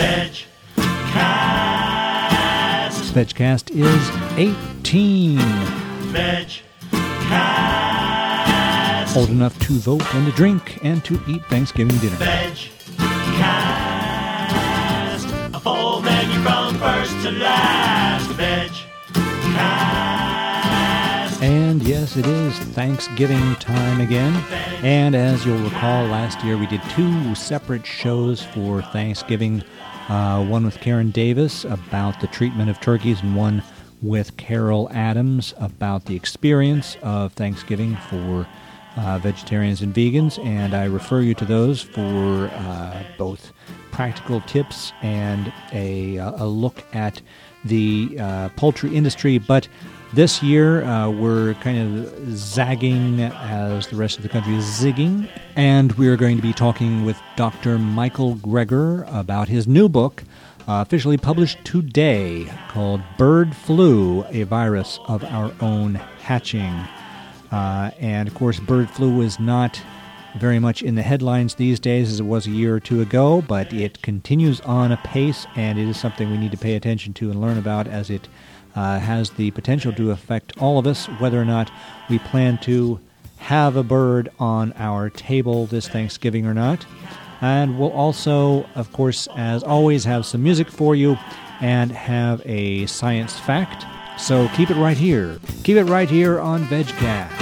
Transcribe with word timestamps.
Vegcast. 0.00 0.46
Vegcast 3.12 3.70
is 3.70 4.10
18. 4.38 5.38
Vegcast. 6.08 6.62
Old 9.14 9.28
enough 9.28 9.58
to 9.58 9.74
vote 9.74 10.14
and 10.14 10.24
to 10.26 10.32
drink 10.32 10.78
and 10.82 11.04
to 11.04 11.20
eat 11.28 11.44
Thanksgiving 11.50 11.98
dinner. 11.98 12.16
Vegcast. 12.16 12.70
A 15.52 15.60
full 15.60 16.00
menu 16.00 16.40
from 16.42 16.78
first 16.78 17.20
to 17.24 17.32
last. 17.32 18.30
Vegcast. 18.30 18.79
And 21.80 21.88
yes, 21.88 22.18
it 22.18 22.26
is 22.26 22.58
Thanksgiving 22.58 23.54
time 23.54 24.02
again. 24.02 24.36
And 24.84 25.14
as 25.14 25.46
you'll 25.46 25.56
recall, 25.56 26.04
last 26.04 26.44
year 26.44 26.58
we 26.58 26.66
did 26.66 26.82
two 26.90 27.34
separate 27.34 27.86
shows 27.86 28.42
for 28.42 28.82
Thanksgiving 28.82 29.62
uh, 30.10 30.44
one 30.44 30.66
with 30.66 30.78
Karen 30.80 31.10
Davis 31.10 31.64
about 31.64 32.20
the 32.20 32.26
treatment 32.26 32.68
of 32.68 32.78
turkeys, 32.82 33.22
and 33.22 33.34
one 33.34 33.62
with 34.02 34.36
Carol 34.36 34.90
Adams 34.92 35.54
about 35.56 36.04
the 36.04 36.14
experience 36.14 36.98
of 37.00 37.32
Thanksgiving 37.32 37.96
for 38.10 38.46
uh, 38.98 39.18
vegetarians 39.18 39.80
and 39.80 39.94
vegans. 39.94 40.38
And 40.44 40.74
I 40.74 40.84
refer 40.84 41.22
you 41.22 41.32
to 41.36 41.46
those 41.46 41.80
for 41.80 42.50
uh, 42.52 43.02
both 43.16 43.54
practical 43.90 44.42
tips 44.42 44.92
and 45.00 45.50
a, 45.72 46.16
a 46.16 46.44
look 46.44 46.84
at 46.92 47.22
the 47.64 48.18
uh, 48.20 48.50
poultry 48.50 48.94
industry. 48.94 49.38
But 49.38 49.66
this 50.12 50.42
year, 50.42 50.82
uh, 50.84 51.08
we're 51.08 51.54
kind 51.54 51.78
of 52.06 52.36
zagging 52.36 53.20
as 53.20 53.86
the 53.88 53.96
rest 53.96 54.16
of 54.16 54.22
the 54.22 54.28
country 54.28 54.56
is 54.56 54.64
zigging, 54.64 55.28
and 55.54 55.92
we 55.92 56.08
are 56.08 56.16
going 56.16 56.36
to 56.36 56.42
be 56.42 56.52
talking 56.52 57.04
with 57.04 57.20
Dr. 57.36 57.78
Michael 57.78 58.34
Greger 58.36 59.06
about 59.14 59.48
his 59.48 59.68
new 59.68 59.88
book, 59.88 60.24
uh, 60.66 60.84
officially 60.86 61.16
published 61.16 61.64
today, 61.64 62.52
called 62.68 63.00
Bird 63.18 63.54
Flu 63.54 64.24
A 64.30 64.42
Virus 64.42 64.98
of 65.06 65.22
Our 65.24 65.52
Own 65.60 65.94
Hatching. 65.94 66.74
Uh, 67.52 67.90
and 68.00 68.28
of 68.28 68.34
course, 68.34 68.58
bird 68.58 68.90
flu 68.90 69.20
is 69.20 69.38
not 69.38 69.80
very 70.38 70.58
much 70.58 70.82
in 70.82 70.94
the 70.94 71.02
headlines 71.02 71.56
these 71.56 71.80
days 71.80 72.10
as 72.10 72.20
it 72.20 72.24
was 72.24 72.46
a 72.46 72.50
year 72.50 72.74
or 72.74 72.80
two 72.80 73.00
ago, 73.00 73.42
but 73.42 73.72
it 73.72 74.02
continues 74.02 74.60
on 74.62 74.92
apace, 74.92 75.46
and 75.56 75.78
it 75.78 75.88
is 75.88 75.98
something 75.98 76.30
we 76.30 76.38
need 76.38 76.52
to 76.52 76.56
pay 76.56 76.74
attention 76.74 77.12
to 77.14 77.30
and 77.30 77.40
learn 77.40 77.58
about 77.58 77.86
as 77.86 78.10
it 78.10 78.28
uh, 78.80 78.98
has 78.98 79.28
the 79.30 79.50
potential 79.50 79.92
to 79.92 80.10
affect 80.10 80.56
all 80.56 80.78
of 80.78 80.86
us, 80.86 81.04
whether 81.20 81.38
or 81.38 81.44
not 81.44 81.70
we 82.08 82.18
plan 82.18 82.56
to 82.56 82.98
have 83.36 83.76
a 83.76 83.82
bird 83.82 84.30
on 84.38 84.72
our 84.76 85.10
table 85.10 85.66
this 85.66 85.86
Thanksgiving 85.86 86.46
or 86.46 86.54
not. 86.54 86.86
And 87.42 87.78
we'll 87.78 87.92
also, 87.92 88.66
of 88.74 88.90
course, 88.92 89.28
as 89.36 89.62
always, 89.62 90.04
have 90.04 90.24
some 90.24 90.42
music 90.42 90.70
for 90.70 90.94
you 90.94 91.18
and 91.60 91.92
have 91.92 92.40
a 92.46 92.86
science 92.86 93.38
fact. 93.38 93.84
So 94.18 94.48
keep 94.56 94.70
it 94.70 94.76
right 94.76 94.96
here. 94.96 95.38
Keep 95.62 95.76
it 95.76 95.84
right 95.84 96.08
here 96.08 96.40
on 96.40 96.64
VegCast. 96.64 97.39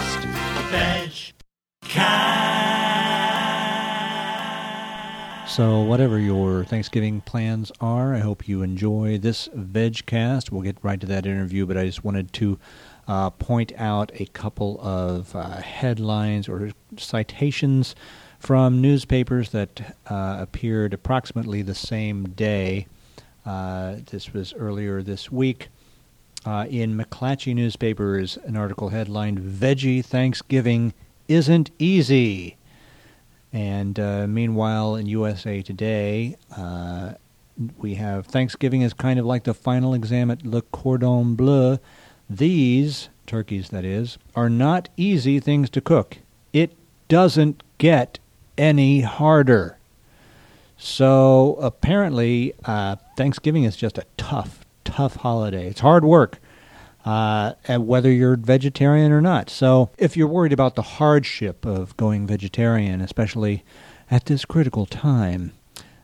So, 5.59 5.81
whatever 5.81 6.21
your 6.21 6.63
Thanksgiving 6.63 7.21
plans 7.21 7.73
are, 7.81 8.15
I 8.15 8.21
hope 8.21 8.47
you 8.47 8.63
enjoy 8.63 9.19
this 9.19 9.49
VegCast. 9.49 10.53
We'll 10.53 10.63
get 10.63 10.77
right 10.83 11.01
to 11.01 11.07
that 11.09 11.27
interview, 11.27 11.67
but 11.67 11.77
I 11.77 11.85
just 11.85 12.05
wanted 12.05 12.33
to 12.35 12.61
uh, 13.09 13.31
point 13.31 13.73
out 13.77 14.13
a 14.15 14.27
couple 14.27 14.81
of 14.81 15.35
uh, 15.35 15.57
headlines 15.57 16.49
or 16.49 16.71
citations 16.97 17.97
from 18.39 18.81
newspapers 18.81 19.51
that 19.51 19.97
uh, 20.07 20.37
appeared 20.39 20.95
approximately 20.95 21.63
the 21.63 21.75
same 21.75 22.29
day. 22.29 22.87
Uh, 23.45 23.97
this 24.13 24.33
was 24.33 24.55
earlier 24.55 25.03
this 25.03 25.33
week. 25.33 25.71
Uh, 26.47 26.67
in 26.71 26.97
McClatchy 26.97 27.53
newspapers, 27.53 28.39
an 28.45 28.57
article 28.57 28.91
headlined 28.91 29.41
"Veggie 29.41 30.05
Thanksgiving 30.05 30.95
Isn't 31.27 31.73
Easy." 31.81 32.58
And 33.53 33.99
uh, 33.99 34.27
meanwhile, 34.27 34.97
in 34.97 35.07
USA 35.07 35.63
Today, 35.63 36.37
uh, 36.57 37.15
we 37.79 37.95
have 37.95 38.27
Thanksgiving 38.27 38.83
is 38.83 38.93
kind 38.93 39.19
of 39.19 39.27
like 39.27 39.45
the 39.45 39.55
final 39.55 39.95
exam 39.95 40.31
at 40.31 40.45
Le 40.45 40.63
Cordon 40.63 41.35
Bleu. 41.35 41.79
These, 42.29 43.09
turkeys 43.27 43.71
that 43.71 43.85
is, 43.85 44.19
are 44.37 44.51
not 44.51 44.89
easy 44.97 45.41
things 45.41 45.71
to 45.71 45.81
cook. 45.81 46.19
It 46.53 46.77
doesn't 47.09 47.63
get 47.79 48.19
any 48.57 49.01
harder. 49.01 49.79
So 50.77 51.57
apparently, 51.61 52.55
uh, 52.65 52.97
Thanksgiving 53.17 53.65
is 53.65 53.77
just 53.77 53.99
a 53.99 54.05
tough, 54.17 54.65
tough 54.85 55.17
holiday. 55.17 55.69
It's 55.69 55.81
hard 55.81 56.05
work 56.05 56.39
uh, 57.09 57.79
whether 57.79 58.13
you're 58.13 58.37
vegetarian 58.37 59.13
or 59.13 59.23
not. 59.23 59.49
So, 59.49 59.89
if 59.97 60.15
you're 60.15 60.29
worried 60.29 60.53
about 60.53 60.75
the 60.75 60.83
hardship 60.83 61.65
of 61.65 61.97
going 61.97 62.27
vegetarian, 62.27 63.01
especially 63.01 63.65
at 64.11 64.27
this 64.27 64.45
critical 64.45 64.85
time, 64.85 65.53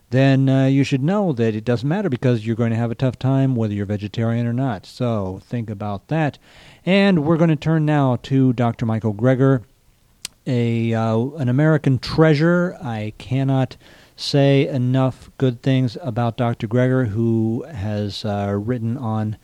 then 0.08 0.48
uh, 0.48 0.64
you 0.64 0.82
should 0.82 1.02
know 1.02 1.34
that 1.34 1.54
it 1.54 1.62
doesn't 1.64 1.88
matter 1.88 2.08
because 2.08 2.46
you're 2.46 2.56
going 2.56 2.70
to 2.70 2.78
have 2.78 2.90
a 2.90 2.94
tough 2.94 3.18
time 3.18 3.54
whether 3.54 3.74
you're 3.74 3.84
vegetarian 3.84 4.46
or 4.46 4.54
not. 4.54 4.86
So, 4.86 5.42
think 5.44 5.68
about 5.68 6.08
that. 6.08 6.38
And 6.86 7.26
we're 7.26 7.36
going 7.36 7.50
to 7.50 7.56
turn 7.56 7.84
now 7.84 8.16
to 8.22 8.54
Dr. 8.54 8.86
Michael 8.86 9.12
Greger, 9.12 9.62
a 10.46 10.94
uh, 10.94 11.18
an 11.36 11.50
American 11.50 11.98
treasure. 11.98 12.78
I 12.82 13.12
cannot 13.18 13.76
say 14.16 14.66
enough 14.68 15.30
good 15.36 15.60
things 15.60 15.98
about 16.00 16.38
Dr. 16.38 16.66
Greger, 16.66 17.08
who 17.08 17.66
has 17.70 18.24
uh, 18.24 18.58
written 18.58 18.96
on 18.96 19.36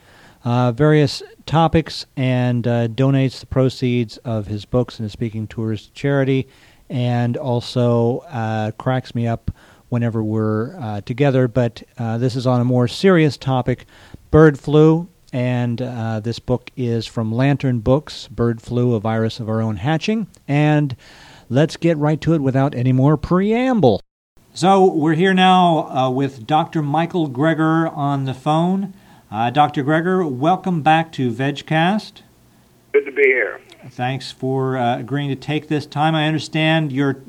uh, 0.45 0.73
various 0.73 1.23
topics 1.47 2.07
and 2.17 2.67
uh, 2.67 2.89
donates 2.89 3.41
the 3.41 3.47
proceeds 3.47 4.17
of 4.19 4.47
his 4.47 4.65
books 4.65 4.99
and 4.99 5.05
his 5.05 5.13
speaking 5.13 5.47
tours 5.47 5.87
to 5.87 5.93
charity, 5.93 6.49
and 6.89 7.37
also 7.37 8.19
uh, 8.29 8.71
cracks 8.73 9.15
me 9.15 9.27
up 9.27 9.51
whenever 9.89 10.23
we're 10.23 10.77
uh, 10.79 11.01
together. 11.03 11.49
But 11.49 11.83
uh, 11.99 12.19
this 12.19 12.37
is 12.37 12.47
on 12.47 12.61
a 12.61 12.65
more 12.65 12.89
serious 12.89 13.37
topic 13.37 13.87
bird 14.31 14.59
flu. 14.59 15.09
And 15.33 15.81
uh, 15.81 16.19
this 16.19 16.41
book 16.41 16.73
is 16.77 17.07
from 17.07 17.31
Lantern 17.31 17.79
Books 17.79 18.27
Bird 18.27 18.61
Flu, 18.61 18.95
a 18.95 19.01
Virus 19.01 19.39
of 19.39 19.49
Our 19.49 19.63
Own 19.63 19.77
Hatching. 19.77 20.27
And 20.49 20.97
let's 21.49 21.77
get 21.77 21.97
right 21.99 22.21
to 22.23 22.35
it 22.35 22.41
without 22.41 22.75
any 22.75 22.93
more 22.93 23.17
preamble. 23.17 24.01
So, 24.53 24.93
we're 24.93 25.15
here 25.15 25.33
now 25.33 26.11
with 26.11 26.49
Dr. 26.49 26.83
Michael 26.83 27.31
Greger 27.31 27.97
on 27.97 28.25
the 28.25 28.35
phone. 28.35 28.93
Uh, 29.31 29.49
Dr. 29.49 29.85
Greger, 29.85 30.29
welcome 30.29 30.83
back 30.83 31.13
to 31.13 31.31
VegCast. 31.31 32.23
Good 32.93 33.05
to 33.05 33.13
be 33.13 33.23
here. 33.23 33.61
Thanks 33.89 34.33
for 34.33 34.77
uh, 34.77 34.99
agreeing 34.99 35.29
to 35.29 35.37
take 35.37 35.69
this 35.69 35.87
time. 35.87 36.17
I 36.17 36.27
understand 36.27 36.91
you're 36.91 37.23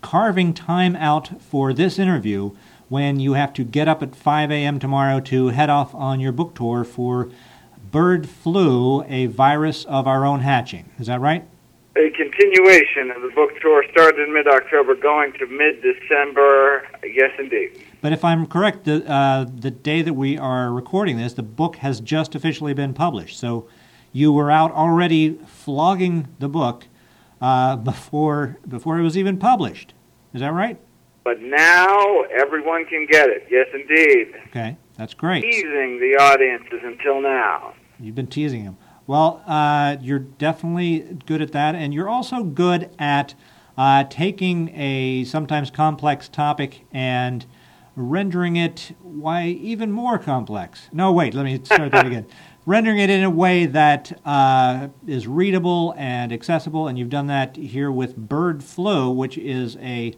carving 0.00 0.54
time 0.54 0.94
out 0.94 1.42
for 1.42 1.72
this 1.72 1.98
interview 1.98 2.52
when 2.88 3.18
you 3.18 3.32
have 3.32 3.52
to 3.54 3.64
get 3.64 3.88
up 3.88 4.04
at 4.04 4.14
5 4.14 4.52
a.m. 4.52 4.78
tomorrow 4.78 5.18
to 5.18 5.48
head 5.48 5.68
off 5.68 5.92
on 5.96 6.20
your 6.20 6.30
book 6.30 6.54
tour 6.54 6.84
for 6.84 7.28
Bird 7.90 8.28
Flu, 8.28 9.02
a 9.08 9.26
virus 9.26 9.84
of 9.86 10.06
our 10.06 10.24
own 10.24 10.40
hatching. 10.40 10.88
Is 11.00 11.08
that 11.08 11.20
right? 11.20 11.44
A 11.96 12.10
continuation 12.10 13.10
of 13.10 13.20
the 13.22 13.32
book 13.34 13.50
tour 13.60 13.84
started 13.90 14.20
in 14.20 14.32
mid 14.32 14.46
October, 14.46 14.94
going 14.94 15.32
to 15.32 15.46
mid 15.48 15.82
December. 15.82 16.86
Yes, 17.02 17.32
indeed. 17.36 17.84
But 18.00 18.12
if 18.12 18.24
I'm 18.24 18.46
correct, 18.46 18.84
the 18.84 19.08
uh, 19.10 19.46
the 19.52 19.70
day 19.70 20.02
that 20.02 20.14
we 20.14 20.38
are 20.38 20.72
recording 20.72 21.16
this, 21.16 21.34
the 21.34 21.42
book 21.42 21.76
has 21.76 22.00
just 22.00 22.34
officially 22.34 22.74
been 22.74 22.94
published. 22.94 23.38
So 23.38 23.68
you 24.12 24.32
were 24.32 24.50
out 24.50 24.70
already 24.72 25.38
flogging 25.46 26.28
the 26.38 26.48
book 26.48 26.86
uh, 27.40 27.76
before 27.76 28.58
before 28.66 28.98
it 28.98 29.02
was 29.02 29.16
even 29.18 29.36
published. 29.38 29.94
Is 30.32 30.40
that 30.40 30.52
right? 30.52 30.78
But 31.24 31.40
now 31.42 32.22
everyone 32.32 32.86
can 32.86 33.06
get 33.10 33.28
it. 33.28 33.46
Yes, 33.50 33.66
indeed. 33.74 34.34
Okay, 34.48 34.76
that's 34.96 35.14
great. 35.14 35.42
Teasing 35.42 35.98
the 35.98 36.16
audiences 36.20 36.80
until 36.84 37.20
now. 37.20 37.74
You've 37.98 38.14
been 38.14 38.28
teasing 38.28 38.64
them. 38.64 38.76
Well, 39.06 39.42
uh, 39.46 39.96
you're 40.00 40.18
definitely 40.18 41.18
good 41.26 41.42
at 41.42 41.52
that, 41.52 41.74
and 41.74 41.92
you're 41.92 42.08
also 42.08 42.44
good 42.44 42.90
at 42.98 43.34
uh, 43.76 44.04
taking 44.04 44.68
a 44.74 45.24
sometimes 45.24 45.70
complex 45.70 46.28
topic 46.28 46.84
and 46.92 47.44
rendering 47.98 48.56
it 48.56 48.94
why 49.02 49.46
even 49.46 49.90
more 49.90 50.18
complex. 50.18 50.88
No, 50.92 51.12
wait, 51.12 51.34
let 51.34 51.44
me 51.44 51.60
start 51.64 51.92
that 51.92 52.06
again. 52.06 52.26
Rendering 52.66 52.98
it 52.98 53.08
in 53.08 53.24
a 53.24 53.30
way 53.30 53.64
that 53.64 54.20
uh, 54.26 54.88
is 55.06 55.26
readable 55.26 55.94
and 55.96 56.34
accessible, 56.34 56.86
and 56.86 56.98
you've 56.98 57.08
done 57.08 57.26
that 57.28 57.56
here 57.56 57.90
with 57.90 58.14
Bird 58.14 58.62
Flu, 58.62 59.10
which 59.10 59.38
is 59.38 59.78
a, 59.80 60.14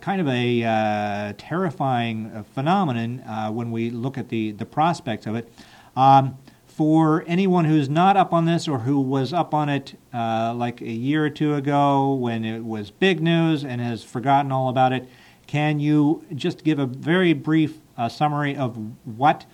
kind 0.00 0.20
of 0.20 0.26
a 0.26 0.64
uh, 0.64 1.34
terrifying 1.38 2.32
uh, 2.34 2.42
phenomenon 2.42 3.20
uh, 3.20 3.52
when 3.52 3.70
we 3.70 3.90
look 3.90 4.18
at 4.18 4.28
the, 4.28 4.50
the 4.50 4.66
prospects 4.66 5.24
of 5.24 5.36
it. 5.36 5.48
Um, 5.94 6.36
for 6.66 7.22
anyone 7.26 7.66
who's 7.66 7.88
not 7.88 8.16
up 8.16 8.32
on 8.32 8.46
this 8.46 8.66
or 8.66 8.80
who 8.80 8.98
was 8.98 9.32
up 9.32 9.52
on 9.52 9.68
it 9.68 9.98
uh, 10.14 10.54
like 10.56 10.80
a 10.80 10.90
year 10.90 11.24
or 11.24 11.30
two 11.30 11.54
ago 11.54 12.14
when 12.14 12.44
it 12.44 12.64
was 12.64 12.90
big 12.90 13.22
news 13.22 13.64
and 13.64 13.80
has 13.80 14.02
forgotten 14.02 14.50
all 14.50 14.68
about 14.68 14.92
it, 14.92 15.08
can 15.52 15.78
you 15.78 16.24
just 16.34 16.64
give 16.64 16.78
a 16.78 16.86
very 16.86 17.34
brief 17.34 17.76
a 17.98 18.08
summary 18.08 18.56
of 18.56 18.74
what 19.04 19.44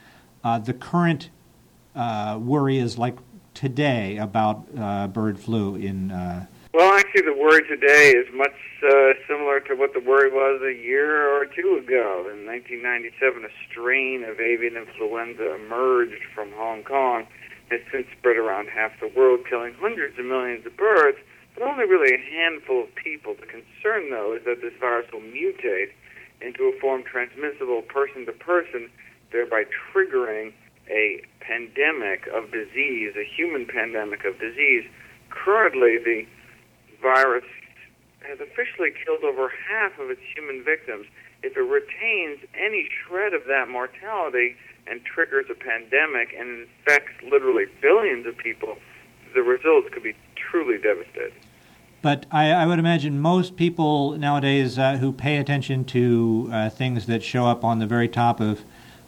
uh, 0.45 0.57
the 0.57 0.73
current 0.73 1.29
uh, 1.97 2.39
worry 2.41 2.79
is 2.79 2.97
like 2.97 3.17
today 3.53 4.17
about 4.17 4.65
uh, 4.79 5.09
bird 5.09 5.41
flu 5.41 5.75
in? 5.75 6.13
Uh, 6.13 6.47
well, 6.73 6.97
actually, 6.97 7.23
the 7.23 7.35
worry 7.35 7.67
today 7.67 8.11
is 8.13 8.27
much 8.33 8.55
uh, 8.89 9.15
similar 9.27 9.59
to 9.59 9.75
what 9.75 9.93
the 9.93 9.99
worry 9.99 10.31
was 10.31 10.63
a 10.63 10.73
year 10.73 11.37
or 11.37 11.47
two 11.47 11.83
ago. 11.83 12.31
In 12.31 12.47
1997, 12.47 13.45
a 13.45 13.49
strain 13.69 14.23
of 14.23 14.39
avian 14.39 14.77
influenza 14.77 15.57
emerged 15.57 16.23
from 16.33 16.53
Hong 16.53 16.85
Kong. 16.85 17.27
It's 17.73 17.83
since 17.91 18.07
spread 18.17 18.37
around 18.37 18.69
half 18.69 18.93
the 19.01 19.09
world, 19.09 19.41
killing 19.51 19.75
hundreds 19.75 20.17
of 20.17 20.27
millions 20.27 20.65
of 20.65 20.77
birds, 20.77 21.19
only 21.63 21.85
really 21.85 22.15
a 22.15 22.19
handful 22.19 22.85
of 22.85 22.95
people. 22.95 23.35
The 23.35 23.47
concern, 23.47 24.11
though, 24.11 24.35
is 24.35 24.45
that 24.45 24.61
this 24.61 24.75
virus 24.79 25.07
will 25.13 25.21
mutate 25.21 25.91
into 26.41 26.65
a 26.65 26.81
form 26.81 27.03
transmissible 27.05 27.83
person 27.83 28.27
to 28.27 28.33
person, 28.33 28.91
thereby 29.33 29.65
triggering 29.93 30.53
a 30.89 31.23
pandemic 31.41 32.27
of 32.29 32.51
disease, 32.51 33.15
a 33.17 33.25
human 33.25 33.67
pandemic 33.67 34.25
of 34.25 34.39
disease. 34.39 34.85
Currently, 35.31 35.99
the 35.99 36.27
virus 37.03 37.45
has 38.27 38.41
officially 38.41 38.91
killed 39.05 39.25
over 39.25 39.49
half 39.49 39.99
of 39.99 40.11
its 40.11 40.21
human 40.35 40.65
victims. 40.65 41.07
If 41.43 41.57
it 41.57 41.61
retains 41.61 42.41
any 42.55 42.89
shred 42.89 43.33
of 43.33 43.45
that 43.47 43.69
mortality 43.69 44.57
and 44.87 45.05
triggers 45.05 45.47
a 45.51 45.55
pandemic 45.55 46.35
and 46.37 46.67
infects 46.67 47.13
literally 47.23 47.67
billions 47.81 48.27
of 48.27 48.37
people, 48.37 48.77
the 49.35 49.43
results 49.43 49.89
could 49.93 50.03
be 50.03 50.15
truly 50.37 50.79
devastating. 50.79 51.39
But 52.01 52.27
I, 52.31 52.51
I 52.51 52.67
would 52.67 52.79
imagine 52.79 53.21
most 53.21 53.57
people 53.57 54.13
nowadays 54.13 54.79
uh, 54.79 54.99
who 54.99 55.13
pay 55.13 55.37
attention 55.39 55.85
to 55.87 56.49
uh, 56.53 56.71
things 56.71 57.07
that 57.07 57.23
show 57.23 57.47
up 57.47 57.65
on 57.65 57.81
the 57.81 57.87
very 57.87 58.09
top 58.09 58.41
of 58.41 58.61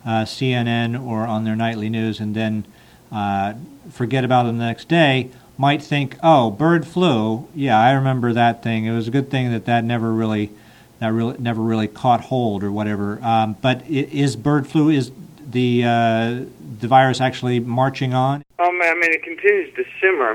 uh, 0.04 0.25
CNN 0.25 1.00
or 1.00 1.26
on 1.26 1.44
their 1.44 1.54
nightly 1.54 1.88
news 1.88 2.19
and 2.20 2.34
then 2.34 2.64
uh, 3.12 3.54
forget 3.90 4.25
about 4.25 4.44
them 4.44 4.58
the 4.58 4.64
next 4.64 4.88
day 4.88 5.31
might 5.60 5.82
think, 5.82 6.16
"Oh, 6.22 6.50
bird 6.50 6.87
flu. 6.87 7.46
Yeah, 7.54 7.78
I 7.78 7.92
remember 7.92 8.32
that 8.32 8.62
thing. 8.62 8.87
It 8.87 8.92
was 8.92 9.08
a 9.08 9.10
good 9.10 9.31
thing 9.31 9.50
that 9.52 9.66
that 9.66 9.84
never 9.84 10.10
really, 10.10 10.50
that 11.00 11.08
really 11.08 11.37
never 11.38 11.60
really 11.60 11.87
caught 11.87 12.22
hold 12.22 12.64
or 12.64 12.72
whatever." 12.72 13.22
Um, 13.22 13.56
but 13.60 13.87
is 13.87 14.37
bird 14.37 14.66
flu 14.66 14.88
is 14.88 15.12
the 15.50 15.85
uh, 15.85 16.44
the 16.81 16.88
virus 16.88 17.20
actually 17.20 17.61
marching 17.61 18.14
on? 18.14 18.43
Um, 18.58 18.81
I 18.82 18.94
mean, 18.94 19.12
it 19.12 19.23
continues 19.23 19.75
to 19.76 19.85
simmer. 20.00 20.35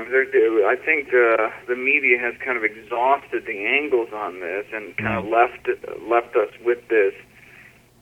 I 0.66 0.76
think 0.76 1.08
uh, 1.08 1.50
the 1.68 1.76
media 1.76 2.18
has 2.18 2.34
kind 2.44 2.56
of 2.56 2.64
exhausted 2.64 3.46
the 3.46 3.64
angles 3.64 4.08
on 4.12 4.40
this 4.40 4.66
and 4.72 4.96
kind 4.96 5.18
of 5.18 5.24
mm. 5.24 5.32
left 5.32 5.68
left 6.08 6.36
us 6.36 6.50
with 6.64 6.86
this 6.88 7.14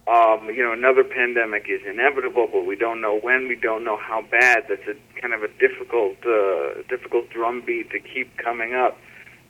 um, 0.07 0.51
you 0.53 0.63
know, 0.63 0.73
another 0.73 1.03
pandemic 1.03 1.65
is 1.69 1.81
inevitable, 1.89 2.49
but 2.53 2.67
we 2.67 2.77
don't 2.77 3.01
know 3.01 3.19
when. 3.19 3.49
We 3.49 3.57
don't 3.57 3.85
know 3.85 3.97
how 3.97 4.21
bad. 4.21 4.65
That's 4.69 4.87
a 4.87 5.21
kind 5.21 5.33
of 5.33 5.43
a 5.43 5.49
difficult, 5.49 6.17
uh, 6.27 6.83
difficult 6.89 7.31
drumbeat 7.31 7.91
to 7.91 8.01
keep 8.01 8.37
coming 8.37 8.75
up. 8.75 8.99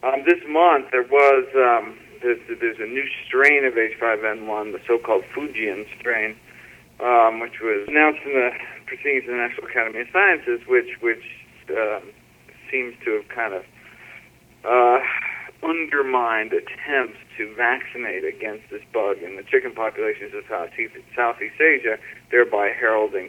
Um, 0.04 0.22
this 0.24 0.38
month 0.46 0.92
there 0.92 1.02
was 1.02 1.46
um, 1.56 1.98
there's, 2.22 2.38
there's 2.60 2.78
a 2.78 2.86
new 2.86 3.04
strain 3.26 3.64
of 3.64 3.74
H5N1, 3.74 4.72
the 4.72 4.80
so-called 4.86 5.24
Fujian 5.34 5.86
strain, 5.98 6.36
um, 7.04 7.38
which 7.38 7.60
was 7.60 7.84
announced 7.86 8.24
in 8.24 8.32
the 8.32 8.50
Proceedings 8.86 9.28
of 9.28 9.36
the 9.36 9.42
National 9.44 9.68
Academy 9.68 10.00
of 10.00 10.08
Sciences, 10.12 10.60
which 10.66 10.96
which 11.04 11.24
um, 11.70 12.08
seems 12.72 12.96
to 13.04 13.20
have 13.20 13.28
kind 13.28 13.52
of 13.52 13.62
uh, 14.64 15.00
undermined 15.60 16.52
attempts 16.52 17.20
to 17.36 17.52
vaccinate 17.54 18.24
against 18.24 18.64
this 18.70 18.80
bug 18.92 19.20
in 19.20 19.36
the 19.36 19.44
chicken 19.44 19.72
populations 19.72 20.32
of 20.32 20.44
Southeast, 20.48 20.96
Southeast 21.14 21.60
Asia, 21.60 21.98
thereby 22.30 22.72
heralding 22.72 23.28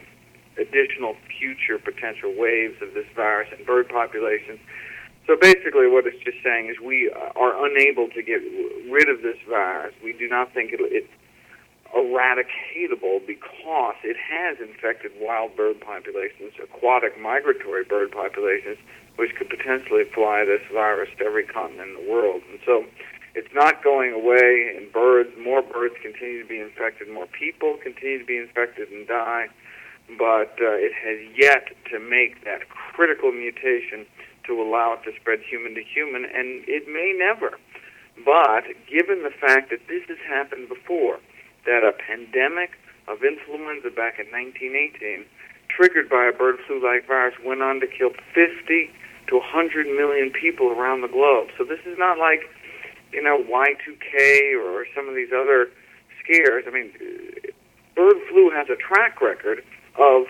additional 0.56 1.16
future 1.38 1.78
potential 1.78 2.32
waves 2.32 2.80
of 2.80 2.94
this 2.94 3.06
virus 3.14 3.48
in 3.52 3.64
bird 3.64 3.88
populations. 3.88 4.58
So 5.26 5.36
basically, 5.36 5.88
what 5.88 6.06
it's 6.06 6.22
just 6.24 6.38
saying 6.42 6.70
is 6.70 6.80
we 6.80 7.12
are 7.12 7.52
unable 7.66 8.08
to 8.08 8.22
get 8.22 8.40
rid 8.88 9.08
of 9.10 9.20
this 9.20 9.36
virus. 9.48 9.92
We 10.02 10.12
do 10.12 10.28
not 10.28 10.54
think 10.54 10.72
it, 10.72 10.80
it's 10.80 11.12
eradicatable 11.94 13.24
because 13.26 13.96
it 14.02 14.16
has 14.16 14.58
infected 14.60 15.12
wild 15.20 15.56
bird 15.56 15.80
populations, 15.80 16.52
aquatic 16.62 17.18
migratory 17.20 17.84
bird 17.84 18.10
populations, 18.12 18.78
which 19.16 19.34
could 19.36 19.48
potentially 19.48 20.04
fly 20.14 20.44
this 20.44 20.62
virus 20.72 21.08
to 21.18 21.24
every 21.24 21.44
continent 21.44 21.96
in 21.96 22.06
the 22.06 22.10
world. 22.10 22.42
And 22.50 22.60
so 22.64 22.84
it's 23.34 23.52
not 23.54 23.84
going 23.84 24.12
away 24.12 24.72
in 24.76 24.88
birds. 24.92 25.30
More 25.38 25.62
birds 25.62 25.94
continue 26.02 26.42
to 26.42 26.48
be 26.48 26.60
infected. 26.60 27.08
More 27.08 27.26
people 27.26 27.76
continue 27.82 28.18
to 28.18 28.24
be 28.24 28.38
infected 28.38 28.90
and 28.90 29.06
die. 29.06 29.48
But 30.18 30.56
uh, 30.60 30.78
it 30.78 30.92
has 30.94 31.18
yet 31.36 31.74
to 31.90 31.98
make 31.98 32.44
that 32.44 32.68
critical 32.68 33.32
mutation 33.32 34.06
to 34.46 34.62
allow 34.62 34.94
it 34.94 35.02
to 35.04 35.12
spread 35.20 35.40
human 35.42 35.74
to 35.74 35.82
human, 35.82 36.24
and 36.24 36.62
it 36.68 36.86
may 36.86 37.12
never. 37.12 37.58
But 38.24 38.64
given 38.88 39.22
the 39.22 39.34
fact 39.34 39.68
that 39.70 39.84
this 39.88 40.04
has 40.08 40.18
happened 40.26 40.68
before, 40.68 41.18
that 41.66 41.84
a 41.84 41.92
pandemic 41.92 42.78
of 43.08 43.22
influenza 43.22 43.90
back 43.90 44.18
in 44.18 44.26
1918, 44.32 45.26
triggered 45.68 46.08
by 46.08 46.26
a 46.26 46.32
bird 46.32 46.56
flu-like 46.66 47.06
virus, 47.06 47.34
went 47.44 47.62
on 47.62 47.80
to 47.80 47.86
kill 47.86 48.10
50 48.34 48.90
to 49.28 49.34
100 49.36 49.86
million 49.86 50.30
people 50.30 50.70
around 50.70 51.02
the 51.02 51.08
globe. 51.08 51.48
So 51.58 51.64
this 51.64 51.80
is 51.84 51.98
not 51.98 52.18
like, 52.18 52.48
you 53.12 53.22
know, 53.22 53.42
Y2K 53.42 54.56
or 54.58 54.86
some 54.94 55.08
of 55.08 55.14
these 55.14 55.30
other 55.34 55.68
scares. 56.22 56.64
I 56.66 56.70
mean, 56.70 56.92
bird 57.94 58.16
flu 58.30 58.50
has 58.50 58.68
a 58.70 58.76
track 58.76 59.20
record 59.20 59.62
of 59.98 60.26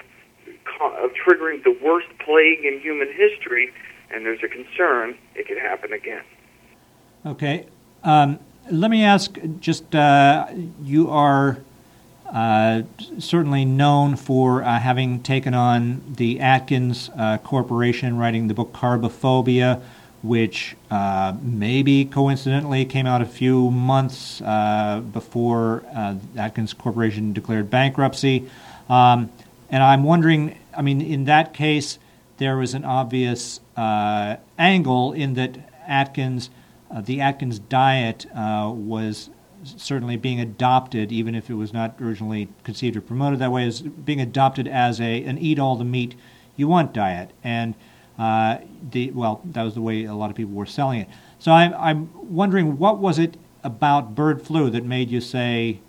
of 0.81 1.11
triggering 1.12 1.62
the 1.65 1.77
worst 1.82 2.06
plague 2.25 2.65
in 2.65 2.79
human 2.81 3.09
history, 3.09 3.73
and 4.11 4.25
there's 4.25 4.43
a 4.44 4.49
concern 4.49 5.17
it 5.35 5.47
could 5.49 5.59
happen 5.59 5.93
again. 5.93 6.23
Okay. 7.25 7.67
Um, 8.05 8.39
let 8.71 8.91
me 8.91 9.05
ask 9.05 9.39
just 9.61 9.95
uh, 9.95 10.49
you 10.83 11.11
are 11.11 11.59
uh, 12.33 12.83
certainly 13.19 13.65
known 13.65 14.17
for 14.17 14.63
uh, 14.63 14.79
having 14.81 15.23
taken 15.23 15.55
on 15.55 16.03
the 16.17 16.41
Atkins 16.41 17.09
uh, 17.17 17.39
Corporation, 17.39 18.17
writing 18.19 18.49
the 18.49 18.55
book 18.55 18.73
Carbophobia, 18.73 19.81
which 20.23 20.77
uh, 20.91 21.35
maybe 21.41 22.05
coincidentally 22.05 22.85
came 22.85 23.07
out 23.07 23.23
a 23.23 23.27
few 23.27 23.71
months 23.71 24.41
uh, 24.41 25.01
before 25.13 25.85
Atkins 26.37 26.73
Corporation 26.73 27.33
declared 27.33 27.71
bankruptcy. 27.71 28.49
Um, 28.89 29.31
and 29.70 29.82
I'm 29.82 30.03
wondering, 30.03 30.58
I 30.77 30.82
mean, 30.82 31.01
in 31.01 31.25
that 31.27 31.55
case, 31.55 31.99
there 32.39 32.56
was 32.56 32.75
an 32.75 32.85
obvious 32.85 33.61
angle 33.77 35.13
in 35.13 35.35
that 35.35 35.58
Atkins, 35.87 36.51
the 37.00 37.20
Atkins 37.20 37.58
diet 37.58 38.26
was 38.34 39.31
certainly 39.65 40.17
being 40.17 40.41
adopted, 40.41 41.10
even 41.12 41.34
if 41.34 41.50
it 41.50 41.55
was 41.55 41.72
not 41.72 41.96
originally 42.00 42.48
conceived 42.65 42.96
or 42.96 43.00
promoted 43.00 43.38
that 43.38 43.50
way, 43.50 43.67
is 43.67 43.82
being 43.82 44.20
adopted 44.20 44.69
as 44.69 45.00
a 45.00 45.24
an 45.24 45.38
eat 45.38 45.58
all 45.58 45.76
the 45.76 45.84
meat 45.84 46.15
you 46.56 46.69
want 46.69 46.93
diet. 46.93 47.32
And 47.43 47.74
uh, 48.19 48.58
the 48.91 49.10
well, 49.10 49.41
that 49.44 49.62
was 49.62 49.74
the 49.74 49.81
way 49.81 50.05
a 50.05 50.15
lot 50.15 50.31
of 50.31 50.36
people 50.36 50.55
were 50.55 50.67
selling 50.67 51.00
it. 51.00 51.08
So 51.38 51.53
I'm 51.53 51.74
I'm 51.74 52.34
wondering 52.34 52.79
what 52.79 52.98
was 52.98 53.19
it 53.19 53.36
about 53.62 54.15
bird 54.15 54.43
flu 54.43 54.70
that 54.70 54.84
made 54.84 55.10
you 55.10 55.20
say, 55.20 55.81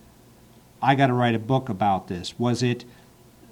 I 0.82 0.96
got 0.96 1.08
to 1.08 1.14
write 1.14 1.36
a 1.36 1.40
book 1.40 1.70
about 1.70 2.08
this? 2.08 2.38
Was 2.40 2.64
it 2.64 2.86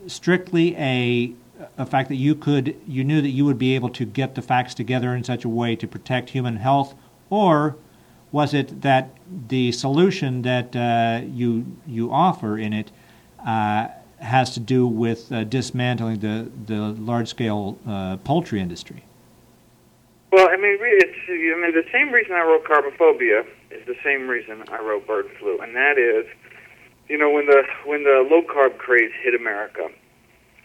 strictly 0.07 0.75
a 0.77 1.33
a 1.77 1.85
fact 1.85 2.09
that 2.09 2.15
you 2.15 2.35
could 2.35 2.75
you 2.85 3.03
knew 3.03 3.21
that 3.21 3.29
you 3.29 3.45
would 3.45 3.57
be 3.57 3.75
able 3.75 3.89
to 3.89 4.05
get 4.05 4.35
the 4.35 4.41
facts 4.41 4.73
together 4.73 5.15
in 5.15 5.23
such 5.23 5.45
a 5.45 5.49
way 5.49 5.75
to 5.75 5.87
protect 5.87 6.31
human 6.31 6.57
health, 6.57 6.95
or 7.29 7.75
was 8.31 8.53
it 8.53 8.81
that 8.81 9.11
the 9.47 9.71
solution 9.71 10.41
that 10.41 10.75
uh, 10.75 11.21
you 11.25 11.65
you 11.87 12.11
offer 12.11 12.57
in 12.57 12.73
it 12.73 12.91
uh, 13.45 13.87
has 14.19 14.53
to 14.53 14.59
do 14.59 14.87
with 14.87 15.31
uh, 15.31 15.43
dismantling 15.45 16.19
the 16.19 16.51
the 16.65 16.79
large 17.11 17.29
scale 17.29 17.77
uh, 17.87 18.17
poultry 18.17 18.59
industry? 18.59 19.03
Well, 20.31 20.49
I 20.49 20.57
mean, 20.57 20.77
it's 20.81 21.17
I 21.29 21.61
mean 21.61 21.73
the 21.73 21.89
same 21.93 22.11
reason 22.11 22.33
I 22.33 22.41
wrote 22.41 22.65
Carbophobia 22.65 23.45
is 23.71 23.85
the 23.87 23.95
same 24.03 24.27
reason 24.27 24.63
I 24.69 24.81
wrote 24.81 25.07
Bird 25.07 25.27
Flu, 25.39 25.59
and 25.59 25.75
that 25.75 25.97
is, 25.97 26.25
you 27.07 27.17
know, 27.17 27.29
when 27.29 27.45
the 27.45 27.63
when 27.85 28.03
the 28.03 28.27
low 28.29 28.41
carb 28.41 28.77
craze 28.77 29.11
hit 29.23 29.33
America, 29.33 29.87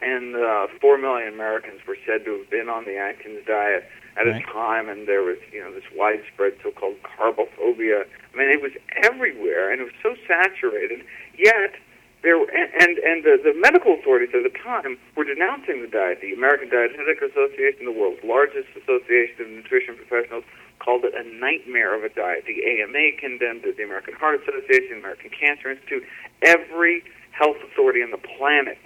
and 0.02 0.34
uh, 0.34 0.66
four 0.80 0.98
million 0.98 1.32
Americans 1.32 1.80
were 1.86 1.96
said 2.04 2.24
to 2.24 2.38
have 2.38 2.50
been 2.50 2.68
on 2.68 2.84
the 2.84 2.96
Atkins 2.96 3.46
diet 3.46 3.84
at 4.16 4.26
right. 4.26 4.42
a 4.42 4.52
time, 4.52 4.88
and 4.88 5.06
there 5.06 5.22
was 5.22 5.38
you 5.52 5.60
know 5.60 5.72
this 5.72 5.86
widespread 5.94 6.54
so-called 6.62 6.96
carbophobia. 7.02 8.04
I 8.06 8.36
mean, 8.36 8.50
it 8.50 8.62
was 8.62 8.72
everywhere, 9.02 9.70
and 9.70 9.80
it 9.80 9.84
was 9.84 9.98
so 10.02 10.14
saturated. 10.26 11.04
Yet 11.38 11.74
there 12.22 12.38
were, 12.38 12.50
and 12.50 12.98
and 12.98 13.24
the, 13.24 13.38
the 13.42 13.54
medical 13.54 13.94
authorities 13.94 14.34
at 14.34 14.42
the 14.42 14.56
time 14.58 14.98
were 15.16 15.24
denouncing 15.24 15.82
the 15.82 15.88
diet. 15.88 16.20
The 16.20 16.32
American 16.32 16.68
Dietetic 16.68 17.22
Association, 17.22 17.86
the 17.86 17.94
world's 17.94 18.22
largest 18.24 18.68
association 18.76 19.40
of 19.40 19.48
nutrition 19.48 19.96
professionals, 19.96 20.44
called 20.80 21.04
it 21.04 21.14
a 21.14 21.24
nightmare 21.38 21.94
of 21.94 22.04
a 22.04 22.10
diet. 22.10 22.44
The 22.46 22.60
AMA 22.60 23.20
condemned 23.20 23.64
it, 23.64 23.76
the 23.76 23.84
American 23.84 24.14
Heart 24.14 24.42
Association, 24.42 24.98
American 24.98 25.30
Cancer 25.30 25.70
Institute, 25.70 26.04
every 26.42 27.04
health 27.32 27.56
authority 27.64 28.02
on 28.02 28.10
the 28.10 28.20
planet 28.20 28.78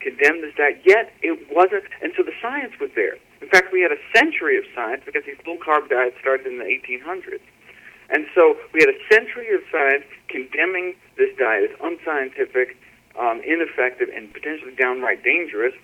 condemned 0.00 0.42
this 0.42 0.54
diet, 0.56 0.80
yet 0.84 1.12
it 1.22 1.34
wasn't, 1.50 1.84
and 2.02 2.12
so 2.16 2.22
the 2.22 2.34
science 2.40 2.72
was 2.80 2.90
there. 2.94 3.18
In 3.40 3.48
fact, 3.48 3.72
we 3.72 3.80
had 3.82 3.92
a 3.92 4.00
century 4.14 4.58
of 4.58 4.64
science 4.74 5.02
because 5.06 5.22
these 5.24 5.38
low 5.46 5.56
carb 5.56 5.88
diets 5.88 6.16
started 6.20 6.46
in 6.46 6.58
the 6.58 6.64
1800s. 6.64 7.40
And 8.10 8.26
so 8.34 8.56
we 8.72 8.80
had 8.80 8.88
a 8.88 9.14
century 9.14 9.54
of 9.54 9.60
science 9.70 10.04
condemning 10.28 10.94
this 11.16 11.30
diet 11.38 11.70
as 11.70 11.76
unscientific, 11.80 12.76
um, 13.18 13.42
ineffective, 13.44 14.08
and 14.14 14.32
potentially 14.32 14.74
downright 14.74 15.22
dangerous. 15.22 15.74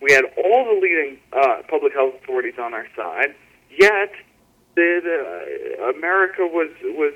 We 0.00 0.12
had 0.12 0.24
all 0.36 0.64
the 0.64 0.78
leading 0.80 1.18
uh, 1.32 1.62
public 1.68 1.94
health 1.94 2.14
authorities 2.22 2.54
on 2.58 2.74
our 2.74 2.86
side, 2.94 3.34
yet 3.70 4.12
the, 4.74 5.78
uh, 5.80 5.90
America 5.96 6.42
was 6.46 6.70
was 6.82 7.14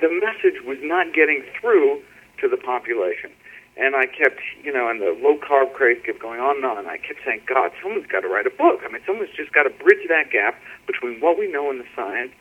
the 0.00 0.08
message 0.08 0.62
was 0.64 0.78
not 0.80 1.12
getting 1.12 1.44
through 1.60 2.02
to 2.40 2.48
the 2.48 2.56
population. 2.56 3.30
And 3.76 3.96
I 3.96 4.04
kept, 4.04 4.40
you 4.62 4.72
know, 4.72 4.88
and 4.88 5.00
the 5.00 5.16
low 5.16 5.38
carb 5.38 5.72
craze 5.72 6.00
kept 6.04 6.20
going 6.20 6.40
on 6.40 6.56
and 6.56 6.64
on. 6.66 6.86
I 6.86 6.98
kept 6.98 7.24
saying, 7.24 7.40
God, 7.46 7.72
someone's 7.82 8.06
got 8.06 8.20
to 8.20 8.28
write 8.28 8.46
a 8.46 8.52
book. 8.52 8.80
I 8.84 8.92
mean, 8.92 9.00
someone's 9.06 9.32
just 9.34 9.52
got 9.52 9.64
to 9.64 9.70
bridge 9.70 10.04
that 10.08 10.30
gap 10.30 10.60
between 10.86 11.20
what 11.20 11.38
we 11.38 11.50
know 11.50 11.70
in 11.70 11.78
the 11.78 11.88
science 11.96 12.32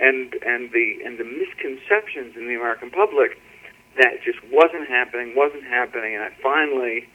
and 0.00 0.34
and 0.42 0.72
the 0.72 0.98
and 1.04 1.18
the 1.18 1.28
misconceptions 1.28 2.34
in 2.34 2.48
the 2.48 2.56
American 2.56 2.90
public 2.90 3.38
that 3.98 4.22
just 4.24 4.38
wasn't 4.50 4.88
happening, 4.88 5.34
wasn't 5.36 5.64
happening. 5.64 6.16
And 6.16 6.24
I 6.24 6.30
finally, 6.42 7.06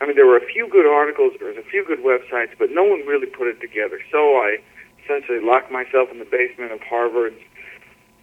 I 0.00 0.06
mean, 0.06 0.14
there 0.14 0.26
were 0.26 0.36
a 0.36 0.46
few 0.46 0.68
good 0.68 0.86
articles, 0.86 1.32
there 1.38 1.48
was 1.48 1.56
a 1.56 1.66
few 1.68 1.84
good 1.84 2.00
websites, 2.00 2.54
but 2.58 2.70
no 2.70 2.84
one 2.84 3.06
really 3.06 3.26
put 3.26 3.48
it 3.48 3.60
together. 3.60 3.98
So 4.12 4.36
I 4.38 4.58
essentially 5.02 5.40
locked 5.40 5.70
myself 5.70 6.10
in 6.10 6.18
the 6.18 6.28
basement 6.28 6.72
of 6.72 6.80
Harvard's 6.82 7.40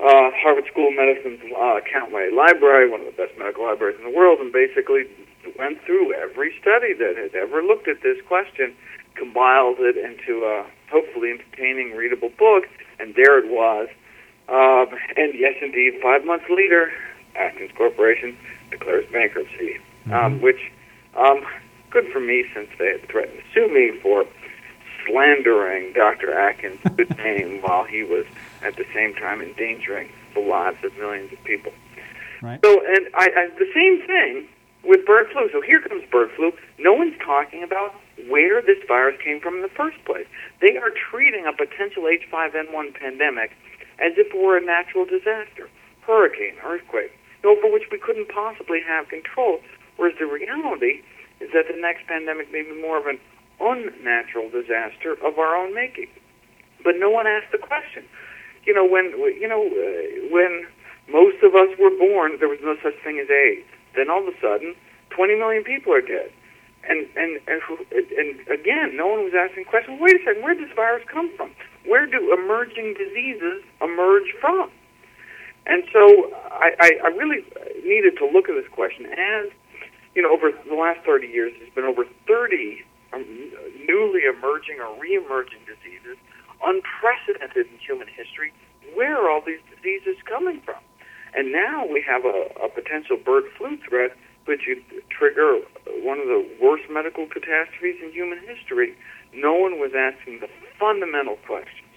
uh, 0.03 0.31
Harvard 0.35 0.65
School 0.71 0.89
of 0.89 0.95
Medicine's 0.95 1.39
uh, 1.55 1.79
Countway 1.87 2.31
Library, 2.35 2.89
one 2.89 3.01
of 3.01 3.07
the 3.07 3.13
best 3.15 3.37
medical 3.37 3.63
libraries 3.63 3.97
in 3.97 4.03
the 4.11 4.15
world, 4.15 4.39
and 4.39 4.51
basically 4.51 5.07
went 5.57 5.81
through 5.85 6.13
every 6.13 6.53
study 6.59 6.93
that 6.93 7.15
had 7.15 7.33
ever 7.35 7.63
looked 7.63 7.87
at 7.87 8.01
this 8.01 8.17
question, 8.27 8.75
compiled 9.15 9.77
it 9.79 9.95
into 9.97 10.43
a 10.43 10.65
hopefully 10.91 11.31
entertaining, 11.31 11.95
readable 11.95 12.31
book, 12.37 12.65
and 12.99 13.15
there 13.15 13.39
it 13.39 13.49
was. 13.49 13.87
Um, 14.49 14.97
and 15.15 15.33
yes, 15.33 15.55
indeed, 15.61 15.99
five 16.01 16.25
months 16.25 16.45
later, 16.49 16.91
Atkins 17.35 17.71
Corporation 17.77 18.37
declares 18.71 19.05
bankruptcy, 19.11 19.79
Mm-hmm. 20.03 20.13
um, 20.13 20.41
which 20.41 20.69
um, 21.15 21.45
good 21.89 22.11
for 22.11 22.19
me 22.19 22.43
since 22.53 22.67
they 22.77 22.91
had 22.91 23.07
threatened 23.07 23.39
to 23.39 23.43
sue 23.53 23.73
me 23.73 23.97
for 24.01 24.25
slandering 25.07 25.93
Dr. 25.93 26.33
Atkins' 26.33 26.79
good 26.95 27.17
name 27.17 27.61
while 27.61 27.83
he 27.83 28.03
was 28.03 28.25
at 28.61 28.75
the 28.75 28.85
same 28.93 29.13
time 29.15 29.41
endangering 29.41 30.09
the 30.33 30.41
lives 30.41 30.77
of 30.83 30.95
millions 30.97 31.31
of 31.31 31.43
people. 31.43 31.71
Right. 32.41 32.59
So, 32.63 32.81
and 32.85 33.07
I, 33.15 33.29
I, 33.35 33.49
the 33.57 33.71
same 33.73 34.05
thing 34.05 34.47
with 34.83 35.05
bird 35.05 35.27
flu. 35.31 35.49
So 35.51 35.61
here 35.61 35.81
comes 35.81 36.03
bird 36.11 36.31
flu. 36.35 36.51
No 36.77 36.93
one's 36.93 37.17
talking 37.23 37.63
about 37.63 37.95
where 38.27 38.61
this 38.61 38.77
virus 38.87 39.15
came 39.23 39.39
from 39.39 39.55
in 39.55 39.61
the 39.61 39.75
first 39.75 39.97
place. 40.05 40.27
They 40.61 40.77
are 40.77 40.91
treating 40.91 41.45
a 41.45 41.53
potential 41.53 42.03
H5N1 42.03 42.99
pandemic 42.99 43.51
as 43.99 44.13
if 44.17 44.33
it 44.33 44.37
were 44.37 44.57
a 44.57 44.65
natural 44.65 45.05
disaster, 45.05 45.69
hurricane, 46.01 46.55
earthquake, 46.63 47.11
over 47.43 47.71
which 47.71 47.83
we 47.91 47.97
couldn't 47.97 48.29
possibly 48.29 48.81
have 48.85 49.07
control. 49.07 49.59
Whereas 49.97 50.15
the 50.19 50.25
reality 50.25 51.01
is 51.39 51.51
that 51.53 51.65
the 51.67 51.79
next 51.79 52.07
pandemic 52.07 52.51
may 52.51 52.63
be 52.63 52.81
more 52.81 52.97
of 52.97 53.05
an 53.05 53.19
unnatural 53.63 54.49
disaster 54.49 55.15
of 55.23 55.39
our 55.39 55.55
own 55.55 55.73
making. 55.73 56.07
But 56.83 56.95
no 56.97 57.09
one 57.09 57.27
asked 57.27 57.51
the 57.51 57.57
question. 57.57 58.03
You 58.65 58.73
know, 58.73 58.85
when 58.85 59.15
you 59.39 59.47
know 59.47 59.63
uh, 59.67 60.27
when 60.31 60.67
most 61.07 61.43
of 61.43 61.55
us 61.55 61.71
were 61.79 61.91
born, 61.91 62.37
there 62.39 62.49
was 62.49 62.59
no 62.61 62.75
such 62.83 62.95
thing 63.03 63.19
as 63.19 63.29
AIDS. 63.29 63.67
Then 63.95 64.09
all 64.09 64.27
of 64.27 64.33
a 64.33 64.37
sudden, 64.41 64.75
20 65.09 65.35
million 65.35 65.63
people 65.63 65.93
are 65.93 66.01
dead. 66.01 66.31
And 66.87 67.07
and 67.15 67.39
and, 67.47 67.61
and 67.91 68.39
again, 68.47 68.95
no 68.95 69.07
one 69.07 69.23
was 69.23 69.33
asking 69.33 69.65
questions. 69.65 69.99
Wait 69.99 70.15
a 70.15 70.23
second, 70.23 70.43
where 70.43 70.53
did 70.53 70.67
this 70.67 70.75
virus 70.75 71.03
come 71.07 71.31
from? 71.35 71.51
Where 71.85 72.05
do 72.05 72.33
emerging 72.33 72.95
diseases 72.97 73.63
emerge 73.81 74.35
from? 74.39 74.69
And 75.65 75.83
so 75.93 76.31
I, 76.51 76.75
I, 76.79 76.89
I 77.05 77.07
really 77.07 77.45
needed 77.85 78.17
to 78.17 78.27
look 78.27 78.49
at 78.49 78.55
this 78.55 78.67
question 78.71 79.05
as, 79.05 79.49
you 80.13 80.21
know, 80.21 80.31
over 80.31 80.51
the 80.51 80.75
last 80.75 81.05
30 81.05 81.27
years, 81.27 81.53
there's 81.57 81.73
been 81.73 81.85
over 81.85 82.03
30 82.27 82.83
um, 82.83 82.92
newly 83.19 84.21
emerging 84.25 84.79
or 84.79 84.99
re-emerging 84.99 85.59
diseases, 85.65 86.17
unprecedented 86.63 87.67
in 87.67 87.77
human 87.79 88.07
history. 88.07 88.53
Where 88.95 89.17
are 89.17 89.29
all 89.29 89.41
these 89.45 89.61
diseases 89.69 90.15
coming 90.25 90.61
from? 90.61 90.81
And 91.35 91.51
now 91.51 91.85
we 91.85 92.03
have 92.07 92.25
a, 92.25 92.49
a 92.63 92.69
potential 92.69 93.17
bird 93.17 93.45
flu 93.57 93.77
threat, 93.87 94.15
which 94.45 94.61
would 94.67 94.83
trigger 95.09 95.59
one 96.03 96.19
of 96.19 96.27
the 96.27 96.45
worst 96.61 96.83
medical 96.91 97.25
catastrophes 97.27 97.97
in 98.03 98.11
human 98.11 98.39
history. 98.45 98.95
No 99.33 99.53
one 99.53 99.79
was 99.79 99.91
asking 99.97 100.39
the 100.41 100.49
fundamental 100.79 101.37
questions. 101.47 101.89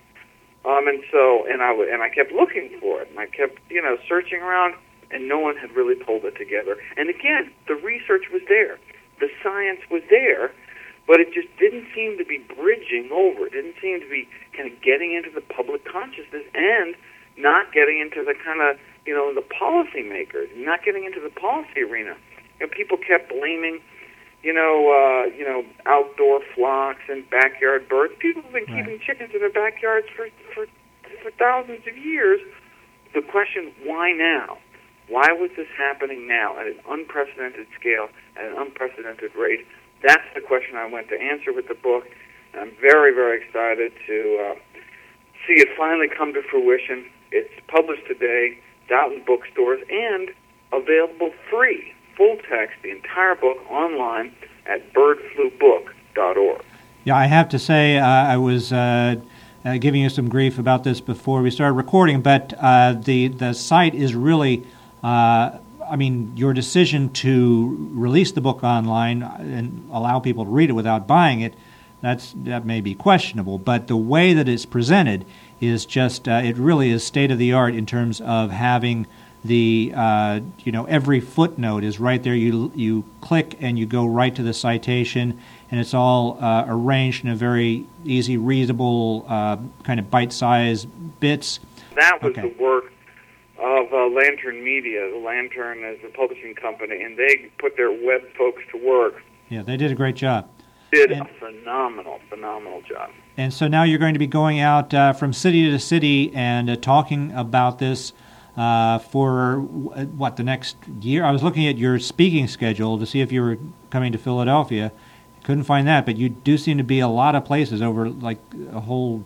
Um, 0.65 0.89
and 0.89 1.03
so, 1.13 1.47
and 1.47 1.63
I 1.63 1.71
and 1.71 2.03
I 2.03 2.09
kept 2.09 2.33
looking 2.33 2.77
for 2.81 3.03
it, 3.03 3.11
and 3.11 3.19
I 3.21 3.27
kept, 3.27 3.59
you 3.71 3.81
know, 3.81 3.99
searching 4.09 4.41
around, 4.41 4.75
and 5.13 5.29
no 5.29 5.39
one 5.39 5.57
had 5.57 5.71
really 5.77 5.95
pulled 5.95 6.25
it 6.25 6.37
together. 6.37 6.77
And 6.97 7.09
again, 7.09 7.53
the 7.69 7.75
research 7.75 8.25
was 8.33 8.43
there, 8.49 8.79
the 9.21 9.29
science 9.43 9.81
was 9.91 10.03
there, 10.11 10.53
but 11.07 11.21
it 11.21 11.33
just 11.33 11.49
didn't 11.59 11.87
seem 11.95 12.19
to 12.19 12.25
be 12.25 12.39
bridging 12.39 13.11
over. 13.13 13.47
It 13.47 13.53
didn't 13.53 13.77
seem 13.81 14.01
to 14.01 14.09
be 14.11 14.29
kind 14.57 14.71
of 14.71 14.81
getting 14.83 15.15
into 15.15 15.31
the 15.31 15.41
public 15.41 15.85
consciousness 15.87 16.45
and 16.55 16.95
not 17.39 17.73
getting 17.73 18.01
into 18.01 18.25
the 18.25 18.35
kind 18.35 18.61
of, 18.61 18.77
you 19.07 19.15
know, 19.15 19.33
the 19.33 19.45
policymakers, 19.45 20.49
not 20.57 20.85
getting 20.85 21.05
into 21.05 21.21
the 21.21 21.31
policy 21.31 21.83
arena. 21.83 22.17
You 22.59 22.67
know, 22.67 22.73
people 22.75 22.97
kept 22.97 23.29
blaming 23.31 23.81
you 24.47 24.55
know, 24.55 24.95
uh, 24.95 25.35
you 25.35 25.43
know, 25.43 25.65
outdoor 25.87 26.39
flocks 26.55 27.03
and 27.09 27.29
backyard 27.31 27.89
birds. 27.89 28.15
People 28.21 28.43
have 28.43 28.53
been 28.53 28.65
Right. 28.71 28.85
keeping 28.85 29.01
chickens 29.01 29.35
in 29.35 29.41
their 29.41 29.51
backyards 29.51 30.07
for, 30.15 30.29
for 30.55 30.67
for 31.23 31.31
thousands 31.33 31.87
of 31.87 31.97
years. 31.99 32.41
The 33.13 33.23
question, 33.23 33.73
why 33.83 34.13
now? 34.13 34.59
Why 35.09 35.33
was 35.33 35.51
this 35.57 35.69
happening 35.77 36.29
now 36.29 36.59
at 36.59 36.67
an 36.67 36.79
unprecedented 36.89 37.67
scale, 37.79 38.09
at 38.37 38.45
an 38.45 38.55
unprecedented 38.59 39.35
rate? 39.35 39.67
That's 40.03 40.25
the 40.35 40.41
question 40.41 40.77
I 40.77 40.87
went 40.87 41.09
to 41.09 41.21
answer 41.21 41.53
with 41.53 41.69
the 41.69 41.75
book. 41.75 42.07
And 42.53 42.63
I'm 42.63 42.73
very, 42.81 43.15
very 43.15 43.43
excited 43.43 43.93
to 44.07 44.51
uh, 44.51 44.55
see 45.47 45.55
it 45.55 45.69
finally 45.77 46.09
come 46.09 46.33
to 46.35 46.43
fruition. 46.43 47.07
It's 47.33 47.53
published 47.69 48.07
today, 48.07 48.59
out 48.93 49.13
in 49.13 49.25
bookstores, 49.25 49.83
and 49.91 50.31
available 50.73 51.33
free, 51.51 51.93
full 52.17 52.37
text, 52.49 52.77
the 52.83 52.91
entire 52.91 53.35
book 53.35 53.59
online 53.71 54.35
at 54.67 54.93
birdflubook.org. 54.93 56.63
Yeah, 57.05 57.17
I 57.17 57.27
have 57.27 57.49
to 57.51 57.59
say, 57.59 57.99
uh, 57.99 58.07
I 58.07 58.37
was 58.37 58.73
uh, 58.73 59.17
uh, 59.65 59.79
giving 59.79 60.03
you 60.03 60.09
some 60.09 60.29
grief 60.29 60.59
about 60.59 60.85
this 60.85 61.01
before 61.01 61.43
we 61.43 61.51
started 61.51 61.75
recording, 61.75 62.21
but 62.21 62.53
uh, 62.59 62.95
the 62.95 63.29
the 63.29 63.53
site 63.53 63.95
is 63.95 64.15
really. 64.15 64.65
Uh, 65.03 65.59
I 65.89 65.97
mean, 65.97 66.33
your 66.37 66.53
decision 66.53 67.11
to 67.15 67.91
release 67.93 68.33
the 68.33 68.41
book 68.41 68.63
online 68.65 69.23
and 69.23 69.89
allow 69.93 70.19
people 70.21 70.45
to 70.45 70.51
read 70.51 70.71
it 70.71 70.75
without 70.75 71.07
buying 71.07 71.41
it, 71.41 71.55
that's 72.01 72.35
that 72.45 72.65
may 72.67 72.81
be 72.81 72.95
questionable. 72.95 73.59
But 73.59 73.87
the 73.87 73.97
way 73.97 74.33
that 74.35 74.49
it's 74.49 74.67
presented 74.67 75.25
is 75.61 75.87
just 75.87 76.29
uh, 76.29 76.43
it 76.45 76.57
really 76.57 76.91
is 76.91 77.05
state 77.05 77.31
of 77.31 77.39
the 77.39 77.53
art 77.53 77.75
in 77.75 77.87
terms 77.87 78.21
of 78.21 78.51
having 78.51 79.07
the 79.45 79.93
uh, 79.97 80.41
you 80.65 80.73
know 80.73 80.85
every 80.87 81.21
footnote 81.21 81.85
is 81.85 81.99
right 82.01 82.23
there. 82.23 82.35
You 82.35 82.71
you 82.75 83.05
click 83.21 83.57
and 83.61 83.79
you 83.79 83.87
go 83.87 84.05
right 84.07 84.35
to 84.35 84.43
the 84.43 84.53
citation, 84.53 85.41
and 85.71 85.81
it's 85.81 85.95
all 85.95 86.39
uh, 86.43 86.65
arranged 86.69 87.25
in 87.25 87.31
a 87.31 87.37
very 87.37 87.87
easy, 88.05 88.37
readable 88.37 89.25
uh, 89.29 89.57
kind 89.85 89.99
of 90.01 90.11
bite-sized 90.11 90.89
bits. 91.21 91.61
That 91.95 92.23
was 92.23 92.33
Okay. 92.37 92.53
the 92.55 92.63
work 92.63 92.93
of 93.59 93.93
uh, 93.93 94.07
Lantern 94.09 94.63
Media. 94.63 95.11
The 95.11 95.19
Lantern 95.19 95.85
is 95.85 95.99
a 96.05 96.09
publishing 96.17 96.55
company, 96.55 97.03
and 97.03 97.17
they 97.19 97.51
put 97.59 97.77
their 97.77 97.91
web 97.91 98.23
folks 98.37 98.63
to 98.73 98.79
work. 98.87 99.23
Yeah, 99.49 99.63
they 99.63 99.77
did 99.77 99.91
a 99.91 99.95
great 99.95 100.17
job. 100.17 100.49
Did 100.93 101.11
And- 101.13 101.23
a 101.23 101.25
phenomenal, 101.39 102.21
phenomenal 102.29 102.83
job. 102.83 103.11
And 103.39 103.53
so 103.53 103.69
now 103.69 103.83
you're 103.83 103.99
going 103.99 104.15
to 104.15 104.19
be 104.19 104.27
going 104.27 104.61
out 104.61 104.95
uh, 104.95 105.13
from 105.13 105.33
city 105.35 105.71
to 105.71 105.79
city 105.79 106.33
and 106.35 106.71
uh, 106.71 106.77
talking 106.77 107.33
about 107.33 107.79
this 107.79 108.13
uh, 108.57 108.99
for 108.99 109.59
uh, 109.95 110.05
what 110.05 110.37
the 110.37 110.43
next 110.43 110.77
year. 111.03 111.23
I 111.23 111.31
was 111.31 111.43
looking 111.43 111.67
at 111.67 111.77
your 111.77 111.99
speaking 111.99 112.49
schedule 112.49 112.99
to 112.99 113.05
see 113.05 113.21
if 113.21 113.31
you 113.31 113.43
were 113.43 113.59
coming 113.91 114.11
to 114.13 114.19
Philadelphia. 114.19 114.91
Couldn't 115.45 115.65
find 115.65 115.87
that, 115.87 116.07
but 116.07 116.17
you 116.17 116.31
do 116.31 116.57
seem 116.57 116.79
to 116.79 116.85
be 116.85 116.99
a 117.01 117.09
lot 117.09 117.35
of 117.35 117.45
places 117.45 117.83
over 117.83 118.09
like 118.09 118.39
a 118.73 118.81
whole 118.81 119.23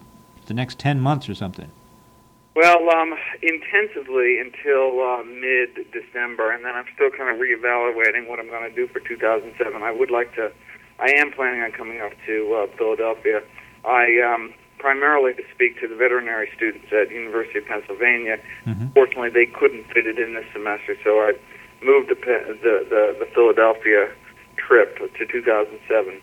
the 0.46 0.54
next 0.54 0.78
ten 0.80 1.00
months 1.00 1.28
or 1.28 1.34
something. 1.36 1.70
Well, 2.56 2.90
um, 2.90 3.14
intensively 3.42 4.40
until 4.40 5.00
uh, 5.00 5.22
mid 5.22 5.86
December, 5.92 6.50
and 6.50 6.64
then 6.64 6.74
I'm 6.74 6.86
still 6.94 7.10
kind 7.10 7.30
of 7.30 7.40
reevaluating 7.40 8.28
what 8.28 8.40
I'm 8.40 8.48
going 8.48 8.68
to 8.68 8.74
do 8.74 8.88
for 8.88 8.98
2007. 9.00 9.82
I 9.82 9.92
would 9.92 10.10
like 10.10 10.34
to. 10.34 10.50
I 10.98 11.12
am 11.16 11.32
planning 11.32 11.62
on 11.62 11.72
coming 11.72 12.00
up 12.00 12.12
to 12.26 12.66
uh, 12.66 12.76
Philadelphia. 12.76 13.42
I 13.84 14.20
um, 14.20 14.52
primarily 14.78 15.32
to 15.34 15.42
speak 15.54 15.78
to 15.80 15.86
the 15.86 15.94
veterinary 15.94 16.50
students 16.56 16.88
at 16.90 17.10
University 17.10 17.58
of 17.60 17.66
Pennsylvania. 17.66 18.38
Mm-hmm. 18.66 18.88
Fortunately, 18.92 19.30
they 19.30 19.46
couldn't 19.46 19.84
fit 19.94 20.06
it 20.06 20.18
in 20.18 20.34
this 20.34 20.46
semester, 20.52 20.96
so 21.04 21.20
I 21.20 21.32
moved 21.84 22.10
the 22.10 22.16
the 22.16 22.84
the, 22.90 23.16
the 23.20 23.28
Philadelphia 23.32 24.10
trip 24.56 24.98
to 24.98 25.26
2007, 25.26 26.20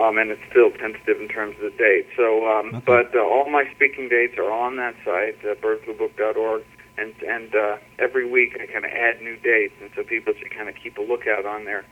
um, 0.00 0.18
and 0.18 0.30
it's 0.30 0.42
still 0.50 0.70
tentative 0.70 1.20
in 1.20 1.28
terms 1.28 1.56
of 1.56 1.72
the 1.72 1.78
date. 1.78 2.06
So, 2.16 2.46
um, 2.48 2.74
Okay. 2.74 2.82
but 2.84 3.14
uh, 3.14 3.20
all 3.20 3.48
my 3.50 3.64
speaking 3.74 4.08
dates 4.08 4.36
are 4.38 4.50
on 4.50 4.76
that 4.76 4.94
site, 5.04 5.38
uh, 5.44 5.54
birdflubook.org, 5.54 6.62
and 6.98 7.14
and 7.26 7.54
uh, 7.54 7.76
every 7.98 8.28
week 8.28 8.56
I 8.60 8.66
kind 8.66 8.84
of 8.84 8.90
add 8.90 9.20
new 9.22 9.36
dates, 9.36 9.74
and 9.80 9.90
so 9.94 10.02
people 10.02 10.34
should 10.38 10.50
kind 10.50 10.68
of 10.68 10.74
keep 10.74 10.98
a 10.98 11.02
lookout 11.02 11.46
on 11.46 11.64
there 11.64 11.84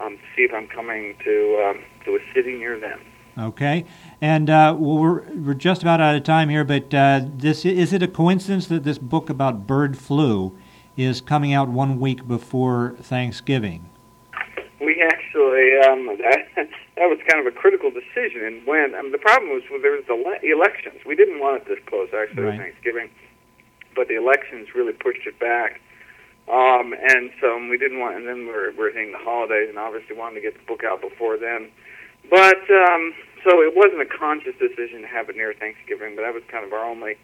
um, 0.00 0.16
to 0.16 0.22
see 0.36 0.42
if 0.42 0.52
I'm 0.52 0.68
coming 0.68 1.16
to 1.24 1.64
um, 1.66 1.84
to 2.04 2.16
a 2.16 2.20
city 2.34 2.54
near 2.56 2.78
them. 2.78 3.00
Okay, 3.38 3.86
and 4.20 4.50
uh, 4.50 4.76
well, 4.78 4.98
we're 4.98 5.22
we're 5.34 5.54
just 5.54 5.82
about 5.82 6.00
out 6.00 6.14
of 6.14 6.22
time 6.22 6.48
here, 6.48 6.64
but 6.64 6.92
uh, 6.92 7.22
this 7.34 7.64
is 7.64 7.92
it 7.92 8.02
a 8.02 8.08
coincidence 8.08 8.66
that 8.66 8.84
this 8.84 8.98
book 8.98 9.30
about 9.30 9.66
bird 9.66 9.96
flu 9.96 10.56
is 10.96 11.20
coming 11.20 11.54
out 11.54 11.68
one 11.68 11.98
week 11.98 12.28
before 12.28 12.94
Thanksgiving? 13.00 13.88
We 14.80 15.02
actually 15.02 15.78
um, 15.88 16.18
that 16.96 17.08
was 17.08 17.18
kind 17.26 17.40
of 17.40 17.46
a 17.48 17.56
critical 17.56 17.90
decision, 17.90 18.44
and 18.44 18.66
when 18.66 18.94
I 18.94 19.02
mean, 19.02 19.12
the 19.12 19.18
problem 19.18 19.50
was 19.52 19.62
well, 19.70 19.80
there 19.80 19.92
was 19.96 20.04
the 20.06 20.14
le- 20.14 20.44
elections. 20.44 21.00
We 21.06 21.16
didn't 21.16 21.40
want 21.40 21.62
it 21.62 21.68
this 21.68 21.80
close 21.86 22.08
actually 22.12 22.44
Right. 22.44 22.60
Thanksgiving, 22.60 23.08
but 23.96 24.08
the 24.08 24.16
elections 24.16 24.74
really 24.74 24.92
pushed 24.92 25.26
it 25.26 25.38
back. 25.38 25.80
Um, 26.50 26.92
and 26.92 27.30
so 27.40 27.56
we 27.70 27.78
didn't 27.78 28.00
want, 28.00 28.16
and 28.16 28.26
then 28.28 28.46
we're 28.46 28.72
we're 28.76 28.92
hitting 28.92 29.12
the 29.12 29.24
holidays, 29.24 29.68
and 29.68 29.78
obviously 29.78 30.16
wanted 30.16 30.36
to 30.36 30.40
get 30.42 30.54
the 30.54 30.66
book 30.66 30.84
out 30.84 31.00
before 31.00 31.38
then. 31.38 31.70
But 32.28 32.60
um, 32.68 33.14
so 33.44 33.62
it 33.62 33.74
wasn't 33.74 34.02
a 34.02 34.06
conscious 34.06 34.54
decision 34.58 35.02
to 35.02 35.08
have 35.08 35.30
it 35.30 35.36
near 35.36 35.54
Thanksgiving, 35.54 36.14
but 36.14 36.22
that 36.22 36.34
was 36.34 36.42
kind 36.50 36.64
of 36.64 36.72
our 36.72 36.84
only 36.84 37.16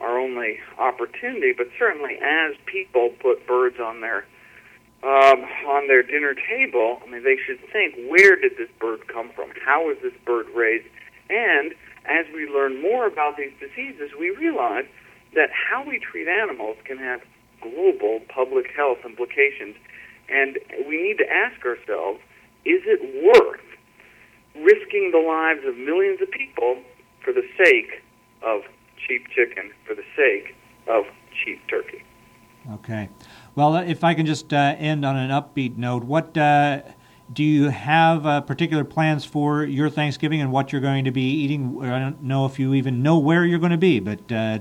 our 0.00 0.18
only 0.18 0.60
opportunity. 0.78 1.52
But 1.56 1.68
certainly, 1.78 2.18
as 2.22 2.54
people 2.66 3.10
put 3.18 3.46
birds 3.46 3.80
on 3.80 4.00
their 4.02 4.24
um, 5.02 5.44
on 5.68 5.88
their 5.88 6.02
dinner 6.02 6.34
table, 6.34 7.00
I 7.06 7.10
mean, 7.10 7.22
they 7.22 7.36
should 7.36 7.60
think, 7.72 7.94
where 8.08 8.36
did 8.36 8.52
this 8.58 8.70
bird 8.80 9.06
come 9.08 9.30
from? 9.34 9.50
How 9.64 9.86
was 9.86 9.96
this 10.02 10.14
bird 10.24 10.46
raised? 10.54 10.86
And 11.28 11.72
as 12.06 12.26
we 12.34 12.48
learn 12.48 12.80
more 12.80 13.06
about 13.06 13.36
these 13.36 13.52
diseases, 13.60 14.10
we 14.18 14.30
realize 14.30 14.86
that 15.34 15.50
how 15.50 15.84
we 15.86 15.98
treat 15.98 16.28
animals 16.28 16.76
can 16.84 16.98
have 16.98 17.20
global 17.60 18.20
public 18.28 18.70
health 18.74 18.98
implications. 19.04 19.76
And 20.28 20.58
we 20.88 21.02
need 21.02 21.18
to 21.18 21.30
ask 21.30 21.64
ourselves, 21.64 22.20
is 22.64 22.82
it 22.86 23.00
worth 23.22 23.60
risking 24.56 25.10
the 25.12 25.18
lives 25.18 25.60
of 25.66 25.76
millions 25.76 26.20
of 26.22 26.30
people 26.30 26.78
for 27.22 27.32
the 27.32 27.44
sake 27.62 28.02
of 28.42 28.62
cheap 29.06 29.28
chicken, 29.28 29.70
for 29.86 29.94
the 29.94 30.04
sake 30.16 30.54
of 30.88 31.04
cheap 31.44 31.60
turkey? 31.68 32.02
Okay. 32.72 33.08
Well, 33.56 33.74
uh, 33.74 33.84
if 33.84 34.04
I 34.04 34.12
can 34.12 34.26
just 34.26 34.52
uh, 34.52 34.76
end 34.78 35.04
on 35.06 35.16
an 35.16 35.30
upbeat 35.30 35.78
note, 35.78 36.04
what 36.04 36.36
uh, 36.36 36.82
do 37.32 37.42
you 37.42 37.70
have 37.70 38.26
uh, 38.26 38.42
particular 38.42 38.84
plans 38.84 39.24
for 39.24 39.64
your 39.64 39.88
Thanksgiving 39.88 40.42
and 40.42 40.52
what 40.52 40.72
you're 40.72 40.82
going 40.82 41.06
to 41.06 41.10
be 41.10 41.22
eating? 41.22 41.82
I 41.82 41.98
don't 41.98 42.22
know 42.22 42.44
if 42.44 42.58
you 42.58 42.74
even 42.74 43.02
know 43.02 43.18
where 43.18 43.46
you're 43.46 43.58
going 43.58 43.72
to 43.72 43.78
be, 43.78 43.98
but 43.98 44.30
uh, 44.30 44.58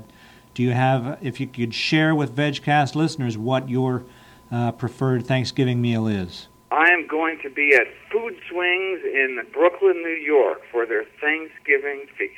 do 0.53 0.63
you 0.63 0.71
have, 0.71 1.19
if 1.21 1.41
you 1.41 1.47
could 1.47 1.73
share 1.73 2.15
with 2.15 2.33
VegCast 2.33 2.95
listeners 2.95 3.37
what 3.37 3.67
your 3.67 4.05
uh, 4.49 4.71
preferred 4.71 5.27
Thanksgiving 5.27 5.81
meal 5.81 6.07
is? 6.07 6.47
I 6.71 6.89
am 6.91 7.05
going 7.05 7.37
to 7.43 7.49
be 7.49 7.75
at 7.75 7.87
Food 8.09 8.37
Swings 8.49 9.01
in 9.03 9.45
Brooklyn, 9.51 10.01
New 10.01 10.21
York 10.25 10.61
for 10.71 10.85
their 10.85 11.03
Thanksgiving 11.19 12.05
feast. 12.17 12.33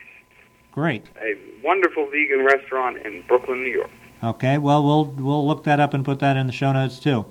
Great. 0.71 1.05
A 1.21 1.35
wonderful 1.63 2.09
vegan 2.09 2.43
restaurant 2.43 2.97
in 3.05 3.23
Brooklyn, 3.27 3.63
New 3.63 3.69
York. 3.69 3.91
Okay. 4.24 4.57
Well, 4.57 4.83
we'll 4.83 5.05
we'll 5.05 5.47
look 5.47 5.63
that 5.65 5.79
up 5.79 5.93
and 5.93 6.03
put 6.03 6.19
that 6.19 6.38
in 6.38 6.47
the 6.47 6.53
show 6.53 6.71
notes 6.71 7.00
too. 7.00 7.25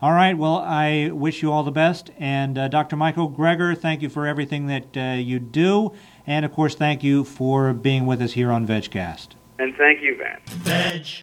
All 0.00 0.12
right. 0.12 0.36
Well, 0.36 0.56
I 0.56 1.10
wish 1.12 1.42
you 1.42 1.52
all 1.52 1.62
the 1.62 1.70
best, 1.70 2.10
and 2.18 2.58
uh, 2.58 2.66
Dr. 2.68 2.96
Michael 2.96 3.30
Greger, 3.30 3.78
thank 3.78 4.02
you 4.02 4.08
for 4.08 4.26
everything 4.26 4.66
that 4.66 4.96
uh, 4.96 5.14
you 5.16 5.38
do, 5.38 5.92
and 6.26 6.44
of 6.44 6.52
course, 6.52 6.74
thank 6.74 7.04
you 7.04 7.22
for 7.22 7.72
being 7.72 8.04
with 8.04 8.20
us 8.20 8.32
here 8.32 8.50
on 8.50 8.66
VegCast. 8.66 9.28
And 9.60 9.76
thank 9.76 10.02
you, 10.02 10.16
Van. 10.16 10.40
Veg 10.46 11.22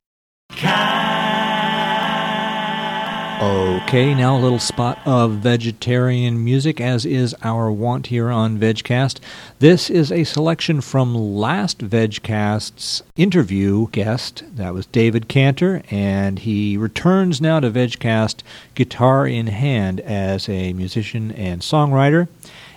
Okay, 3.41 4.13
now 4.13 4.35
a 4.35 4.41
little 4.41 4.59
spot 4.59 4.99
of 5.05 5.31
vegetarian 5.35 6.43
music, 6.43 6.81
as 6.81 7.05
is 7.05 7.33
our 7.41 7.71
want 7.71 8.07
here 8.07 8.29
on 8.29 8.59
VegCast. 8.59 9.21
This 9.59 9.89
is 9.89 10.11
a 10.11 10.25
selection 10.25 10.81
from 10.81 11.15
last 11.15 11.77
VegCast's 11.77 13.01
interview 13.15 13.87
guest. 13.91 14.43
That 14.57 14.73
was 14.73 14.87
David 14.87 15.29
Cantor, 15.29 15.83
and 15.89 16.39
he 16.39 16.75
returns 16.75 17.39
now 17.39 17.61
to 17.61 17.71
VegCast 17.71 18.41
guitar 18.75 19.25
in 19.25 19.47
hand 19.47 20.01
as 20.01 20.49
a 20.49 20.73
musician 20.73 21.31
and 21.31 21.61
songwriter. 21.61 22.27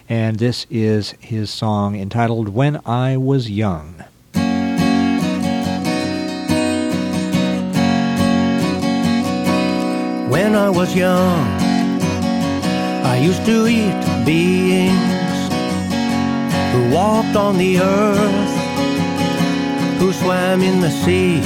And 0.09 0.38
this 0.38 0.68
is 0.70 1.16
his 1.18 1.51
song 1.51 1.96
entitled 1.96 2.51
When 2.51 2.81
I 2.87 3.16
Was 3.16 3.51
Young. 3.51 4.05
When 10.53 10.61
I 10.61 10.69
was 10.69 10.95
young, 10.95 11.47
I 13.07 13.17
used 13.17 13.47
to 13.47 13.67
eat 13.69 13.97
beings 14.27 15.41
who 16.73 16.95
walked 16.95 17.37
on 17.37 17.57
the 17.57 17.81
earth, 17.81 18.55
who 19.99 20.12
swam 20.12 20.61
in 20.61 20.83
the 20.83 20.91
sea. 20.91 21.41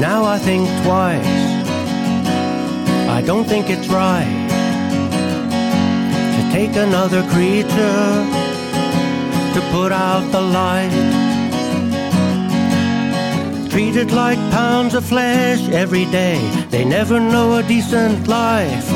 Now 0.00 0.24
I 0.24 0.38
think 0.38 0.66
twice. 0.82 1.38
I 3.16 3.22
don't 3.24 3.44
think 3.44 3.70
it's 3.70 3.86
right 3.86 4.48
to 6.34 6.42
take 6.52 6.74
another 6.74 7.22
creature 7.30 8.10
to 9.54 9.60
put 9.70 9.92
out 9.92 10.28
the 10.32 10.40
light 10.40 10.90
treated 13.70 14.10
like 14.10 14.38
pounds 14.50 14.94
of 14.94 15.04
flesh 15.04 15.68
every 15.68 16.06
day. 16.06 16.65
They 16.76 16.84
never 16.84 17.18
know 17.18 17.56
a 17.56 17.62
decent 17.62 18.28
life. 18.28 18.86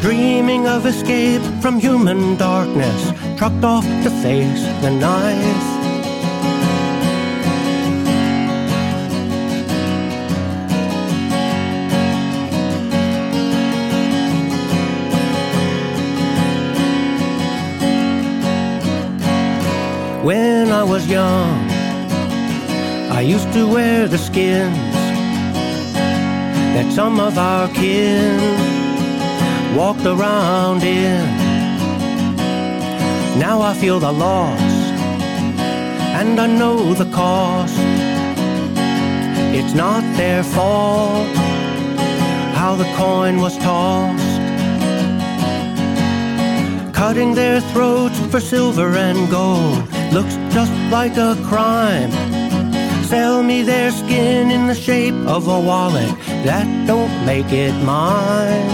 Dreaming 0.00 0.68
of 0.68 0.86
escape 0.86 1.42
from 1.60 1.80
human 1.80 2.36
darkness, 2.36 3.10
trucked 3.36 3.64
off 3.64 3.84
to 4.04 4.10
face 4.22 4.62
the 4.80 4.90
knife. 4.90 5.66
When 20.22 20.70
I 20.70 20.84
was 20.84 21.08
young, 21.08 21.58
I 23.10 23.20
used 23.22 23.52
to 23.54 23.66
wear 23.66 24.06
the 24.06 24.18
skins 24.18 24.83
that 26.74 26.92
some 26.92 27.20
of 27.20 27.38
our 27.38 27.68
kin 27.68 28.38
walked 29.76 30.04
around 30.04 30.82
in. 30.82 31.24
Now 33.38 33.62
I 33.62 33.74
feel 33.74 34.00
the 34.00 34.12
loss, 34.12 34.72
and 36.20 36.40
I 36.40 36.46
know 36.46 36.94
the 36.94 37.08
cost. 37.12 37.78
It's 39.58 39.74
not 39.74 40.02
their 40.16 40.42
fault 40.42 41.28
how 42.54 42.74
the 42.74 42.90
coin 42.96 43.40
was 43.40 43.56
tossed. 43.58 44.40
Cutting 46.92 47.34
their 47.34 47.60
throats 47.72 48.18
for 48.30 48.40
silver 48.40 48.88
and 48.96 49.30
gold 49.30 49.78
looks 50.12 50.34
just 50.56 50.72
like 50.90 51.16
a 51.16 51.36
crime. 51.50 52.10
Sell 53.04 53.42
me 53.42 53.62
their 53.62 53.90
skin 53.90 54.50
in 54.50 54.66
the 54.66 54.74
shape 54.74 55.14
of 55.36 55.46
a 55.46 55.60
wallet. 55.60 56.10
That 56.44 56.66
don't 56.86 57.24
make 57.24 57.50
it 57.52 57.72
mine. 57.82 58.68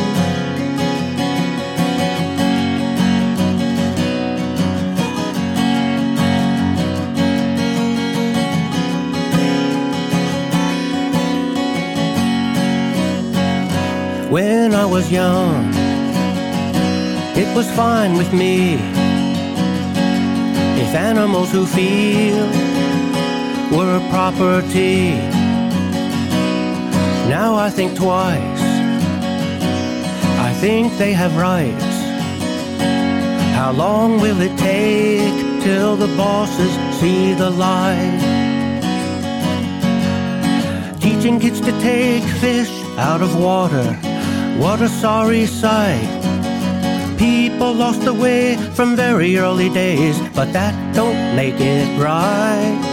When 14.33 14.75
I 14.75 14.85
was 14.85 15.13
young, 15.13 15.73
it 17.37 17.55
was 17.57 17.71
fine 17.77 18.17
with 18.17 18.33
me. 18.33 18.75
If 20.83 20.93
animals 20.97 21.53
who 21.53 21.67
feel 21.67 22.49
were 23.71 24.01
property. 24.11 25.30
Now 27.31 27.55
I 27.55 27.71
think 27.71 27.97
twice. 27.97 28.63
I 30.49 30.53
think 30.61 30.99
they 30.99 31.13
have 31.13 31.37
rights. 31.37 31.91
How 33.55 33.71
long 33.71 34.21
will 34.21 34.41
it 34.41 34.59
take 34.59 35.63
till 35.63 35.95
the 35.95 36.09
bosses 36.17 36.73
see 37.01 37.35
the 37.35 37.51
light. 37.51 38.21
Teaching 41.01 41.39
kids 41.39 41.61
to 41.61 41.73
take 41.81 42.25
fish 42.45 42.71
out 42.99 43.23
of 43.23 43.37
water, 43.37 43.93
what 44.59 44.83
a 44.83 44.89
sorry 44.89 45.47
sight. 45.47 46.11
People 47.17 47.73
lost 47.73 48.03
the 48.03 48.13
way 48.13 48.57
from 48.75 48.97
very 48.97 49.39
early 49.39 49.71
days, 49.71 50.19
but 50.35 50.53
that 50.53 50.75
don't 50.95 51.37
make 51.37 51.61
it 51.61 51.87
right. 51.99 52.90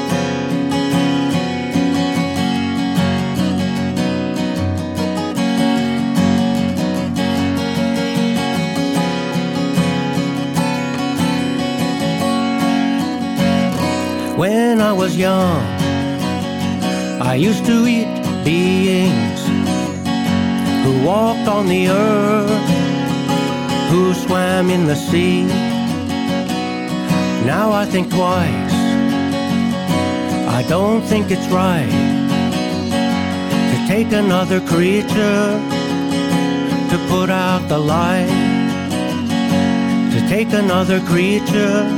When 14.38 14.82
I 14.82 14.94
was 14.94 15.18
young, 15.18 15.64
I 17.20 17.34
used 17.34 17.66
to 17.66 17.88
eat 17.88 18.06
beings 18.46 19.42
who 20.84 21.04
walked 21.04 21.48
on 21.48 21.66
the 21.66 21.88
earth, 21.90 22.70
who 23.90 24.14
swam 24.14 24.70
in 24.70 24.86
the 24.86 24.94
sea. 24.94 25.46
Now 27.48 27.72
I 27.72 27.86
think 27.86 28.12
twice. 28.12 28.74
I 30.60 30.64
don't 30.70 31.02
think 31.02 31.32
it's 31.32 31.48
right 31.48 31.90
to 33.72 33.88
take 33.88 34.12
another 34.12 34.62
creature 34.62 35.46
to 36.92 36.98
put 37.10 37.32
out 37.32 37.68
the 37.70 37.80
light, 37.80 38.30
to 40.14 40.20
take 40.30 40.54
another 40.54 41.00
creature 41.08 41.97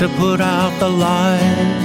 to 0.00 0.08
put 0.16 0.40
out 0.40 0.70
the 0.80 0.88
light. 0.88 1.76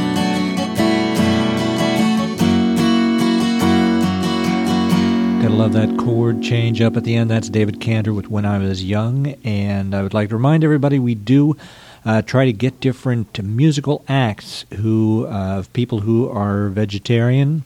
Gotta 5.41 5.54
love 5.54 5.73
that 5.73 5.97
chord 5.97 6.41
change 6.41 6.80
up 6.80 6.95
at 6.95 7.04
the 7.04 7.13
end. 7.13 7.30
That's 7.30 7.49
David 7.49 7.82
Cantor 7.82 8.13
with 8.13 8.30
When 8.30 8.45
I 8.45 8.58
Was 8.60 8.86
Young. 8.86 9.36
And 9.43 9.93
I 9.93 10.01
would 10.01 10.13
like 10.13 10.30
to 10.30 10.36
remind 10.38 10.63
everybody 10.63 10.97
we 10.97 11.13
do 11.13 11.58
uh, 12.06 12.21
try 12.21 12.45
to 12.45 12.54
get 12.54 12.80
different 12.80 13.43
musical 13.43 14.06
acts 14.08 14.63
who 14.75 15.25
uh, 15.25 15.58
of 15.58 15.73
people 15.73 15.99
who 15.99 16.30
are 16.30 16.69
vegetarian. 16.69 17.65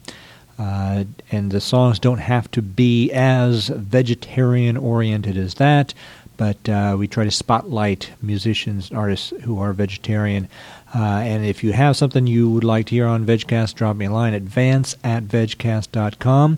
Uh, 0.58 1.04
and 1.32 1.52
the 1.52 1.62
songs 1.62 2.00
don't 2.00 2.18
have 2.18 2.50
to 2.52 2.64
be 2.64 3.12
as 3.12 3.68
vegetarian 3.68 4.76
oriented 4.76 5.38
as 5.38 5.54
that, 5.54 5.94
but 6.40 6.70
uh, 6.70 6.96
we 6.98 7.06
try 7.06 7.26
to 7.26 7.32
spotlight 7.32 8.12
musicians 8.22 8.94
artists 8.94 9.34
who 9.44 9.60
are 9.60 9.74
vegetarian. 9.74 10.48
Uh, 10.96 11.20
and 11.22 11.46
if 11.46 11.66
you 11.66 11.74
have 11.74 11.98
something 11.98 12.26
you 12.26 12.50
would 12.50 12.64
like 12.64 12.86
to 12.86 12.96
hear 12.96 13.06
on 13.06 13.26
VegCast, 13.26 13.76
drop 13.76 13.98
me 13.98 14.06
a 14.06 14.12
line 14.12 14.34
at 14.34 14.44
vance 14.44 14.96
at 15.04 15.26
vegcast.com. 15.26 16.58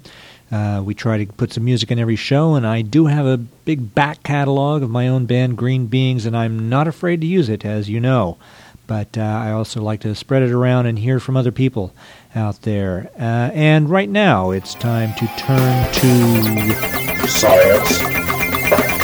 Uh, 0.51 0.83
we 0.85 0.93
try 0.93 1.17
to 1.17 1.33
put 1.33 1.51
some 1.51 1.65
music 1.65 1.89
in 1.89 1.97
every 1.97 2.15
show, 2.15 2.53
and 2.53 2.67
I 2.67 2.83
do 2.83 3.07
have 3.07 3.25
a 3.25 3.37
big 3.37 3.95
back 3.95 4.21
catalog 4.21 4.83
of 4.83 4.91
my 4.91 5.07
own 5.07 5.25
band, 5.25 5.57
Green 5.57 5.87
Beings, 5.87 6.27
and 6.27 6.37
I'm 6.37 6.69
not 6.69 6.87
afraid 6.87 7.19
to 7.21 7.27
use 7.27 7.49
it, 7.49 7.65
as 7.65 7.89
you 7.89 7.99
know. 7.99 8.37
But 8.85 9.17
uh, 9.17 9.21
I 9.21 9.51
also 9.51 9.81
like 9.81 10.01
to 10.01 10.13
spread 10.13 10.43
it 10.43 10.51
around 10.51 10.85
and 10.85 10.99
hear 10.99 11.19
from 11.19 11.35
other 11.35 11.51
people 11.51 11.91
out 12.35 12.61
there. 12.61 13.09
Uh, 13.17 13.49
and 13.55 13.89
right 13.89 14.09
now, 14.09 14.51
it's 14.51 14.75
time 14.75 15.15
to 15.15 15.25
turn 15.37 15.91
to 15.93 17.27
Science. 17.27 19.00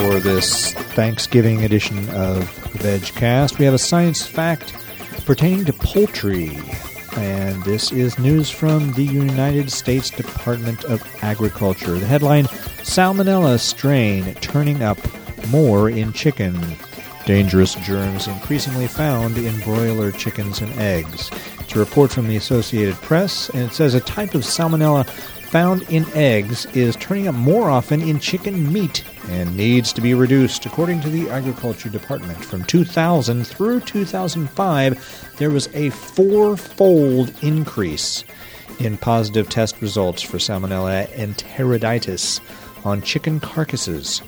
For 0.00 0.18
this 0.18 0.72
Thanksgiving 0.72 1.62
edition 1.62 1.98
of 2.10 2.44
VegCast. 2.78 3.58
We 3.58 3.66
have 3.66 3.74
a 3.74 3.78
science 3.78 4.24
fact 4.26 4.72
pertaining 5.26 5.66
to 5.66 5.74
poultry. 5.74 6.58
And 7.18 7.62
this 7.64 7.92
is 7.92 8.18
news 8.18 8.48
from 8.48 8.92
the 8.92 9.04
United 9.04 9.70
States 9.70 10.08
Department 10.08 10.84
of 10.84 11.02
Agriculture. 11.22 11.98
The 11.98 12.06
headline 12.06 12.46
Salmonella 12.82 13.60
strain 13.60 14.34
turning 14.36 14.82
up 14.82 14.98
more 15.48 15.90
in 15.90 16.14
chicken. 16.14 16.58
Dangerous 17.26 17.74
germs 17.74 18.26
increasingly 18.26 18.86
found 18.86 19.36
in 19.36 19.60
broiler 19.60 20.12
chickens 20.12 20.62
and 20.62 20.72
eggs. 20.78 21.30
It's 21.58 21.76
a 21.76 21.78
report 21.78 22.10
from 22.10 22.26
the 22.26 22.36
Associated 22.36 22.94
Press, 22.96 23.50
and 23.50 23.64
it 23.64 23.74
says 23.74 23.92
a 23.92 24.00
type 24.00 24.34
of 24.34 24.42
salmonella 24.44 25.06
found 25.50 25.82
in 25.90 26.08
eggs 26.14 26.64
is 26.76 26.94
turning 26.96 27.26
up 27.26 27.34
more 27.34 27.68
often 27.68 28.00
in 28.00 28.20
chicken 28.20 28.72
meat 28.72 29.02
and 29.28 29.56
needs 29.56 29.92
to 29.92 30.00
be 30.00 30.14
reduced. 30.14 30.64
According 30.64 31.00
to 31.00 31.10
the 31.10 31.28
Agriculture 31.28 31.88
Department, 31.88 32.44
from 32.44 32.64
2000 32.64 33.44
through 33.44 33.80
2005, 33.80 35.34
there 35.38 35.50
was 35.50 35.68
a 35.74 35.90
four-fold 35.90 37.34
increase 37.42 38.22
in 38.78 38.96
positive 38.96 39.48
test 39.48 39.82
results 39.82 40.22
for 40.22 40.38
Salmonella 40.38 41.08
enteritidis 41.14 42.40
on 42.84 43.02
chicken 43.02 43.40
carcasses. 43.40 44.22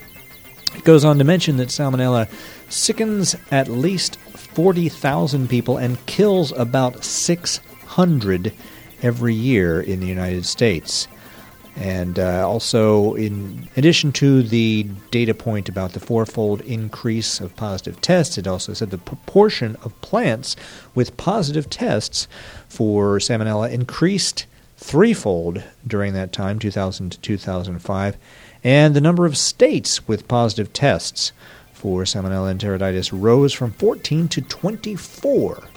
It 0.74 0.82
goes 0.82 1.04
on 1.04 1.18
to 1.18 1.24
mention 1.24 1.56
that 1.58 1.68
Salmonella 1.68 2.28
sickens 2.68 3.36
at 3.52 3.68
least 3.68 4.16
40,000 4.16 5.48
people 5.48 5.76
and 5.76 6.04
kills 6.06 6.50
about 6.52 7.04
600 7.04 8.52
every 9.02 9.34
year 9.34 9.80
in 9.80 10.00
the 10.00 10.06
United 10.06 10.44
States. 10.46 11.06
And 11.76 12.18
uh, 12.18 12.46
also, 12.46 13.14
in 13.14 13.68
addition 13.76 14.12
to 14.12 14.42
the 14.42 14.84
data 15.10 15.32
point 15.32 15.68
about 15.68 15.92
the 15.92 16.00
fourfold 16.00 16.60
increase 16.62 17.40
of 17.40 17.56
positive 17.56 18.00
tests, 18.00 18.36
it 18.36 18.46
also 18.46 18.74
said 18.74 18.90
the 18.90 18.98
proportion 18.98 19.76
of 19.82 19.98
plants 20.02 20.54
with 20.94 21.16
positive 21.16 21.70
tests 21.70 22.28
for 22.68 23.18
Salmonella 23.18 23.72
increased 23.72 24.46
threefold 24.76 25.62
during 25.86 26.12
that 26.12 26.32
time, 26.32 26.58
2000 26.58 27.10
to 27.10 27.20
2005, 27.20 28.16
and 28.64 28.94
the 28.94 29.00
number 29.00 29.24
of 29.24 29.36
states 29.36 30.06
with 30.06 30.28
positive 30.28 30.72
tests 30.72 31.32
for 31.72 32.02
Salmonella 32.02 32.54
enteritidis 32.54 33.10
rose 33.12 33.52
from 33.52 33.72
14 33.72 34.28
to 34.28 34.42
24. 34.42 35.68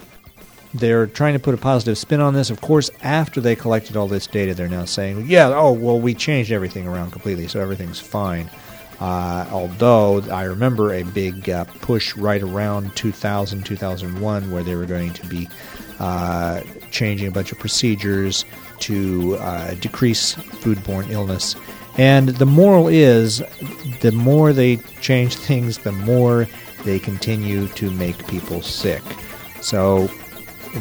They're 0.75 1.07
trying 1.07 1.33
to 1.33 1.39
put 1.39 1.53
a 1.53 1.57
positive 1.57 1.97
spin 1.97 2.19
on 2.19 2.33
this. 2.33 2.49
Of 2.49 2.59
course, 2.59 2.89
after 3.01 3.39
they 3.39 3.55
collected 3.55 3.95
all 3.95 4.07
this 4.07 4.27
data, 4.27 4.53
they're 4.53 4.67
now 4.67 4.85
saying, 4.85 5.25
yeah, 5.27 5.53
oh, 5.55 5.71
well, 5.71 5.99
we 5.99 6.13
changed 6.13 6.51
everything 6.51 6.85
around 6.85 7.11
completely, 7.11 7.47
so 7.47 7.61
everything's 7.61 7.99
fine. 7.99 8.49
Uh, 8.99 9.45
although 9.51 10.21
I 10.31 10.43
remember 10.43 10.93
a 10.93 11.03
big 11.03 11.49
uh, 11.49 11.65
push 11.81 12.15
right 12.17 12.41
around 12.41 12.95
2000, 12.95 13.65
2001, 13.65 14.51
where 14.51 14.63
they 14.63 14.75
were 14.75 14.85
going 14.85 15.13
to 15.13 15.27
be 15.27 15.47
uh, 15.99 16.61
changing 16.91 17.27
a 17.27 17.31
bunch 17.31 17.51
of 17.51 17.59
procedures 17.59 18.43
to 18.79 19.37
uh, 19.37 19.75
decrease 19.75 20.35
foodborne 20.35 21.09
illness. 21.09 21.55
And 21.97 22.29
the 22.29 22.45
moral 22.45 22.87
is 22.89 23.41
the 24.01 24.11
more 24.11 24.51
they 24.51 24.77
change 24.99 25.35
things, 25.35 25.79
the 25.79 25.93
more 25.93 26.47
they 26.83 26.99
continue 26.99 27.67
to 27.69 27.89
make 27.91 28.27
people 28.27 28.61
sick. 28.61 29.01
So 29.61 30.09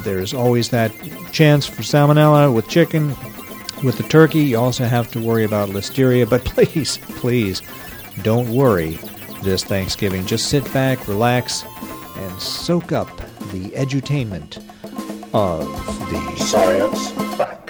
there's 0.02 0.34
always 0.34 0.70
that 0.70 0.92
chance 1.32 1.66
for 1.66 1.82
salmonella 1.82 2.52
with 2.52 2.68
chicken. 2.68 3.08
With 3.82 3.96
the 3.96 4.04
turkey, 4.04 4.40
you 4.40 4.58
also 4.58 4.84
have 4.84 5.10
to 5.12 5.20
worry 5.20 5.44
about 5.44 5.68
listeria. 5.68 6.28
But 6.28 6.44
please, 6.44 6.98
please, 6.98 7.62
don't 8.22 8.54
worry 8.54 8.98
this 9.42 9.64
Thanksgiving. 9.64 10.26
Just 10.26 10.48
sit 10.48 10.64
back, 10.72 11.06
relax, 11.06 11.64
and 12.16 12.40
soak 12.40 12.92
up 12.92 13.16
the 13.52 13.70
edutainment 13.70 14.58
of 15.32 15.66
the 16.10 16.36
Science. 16.44 17.63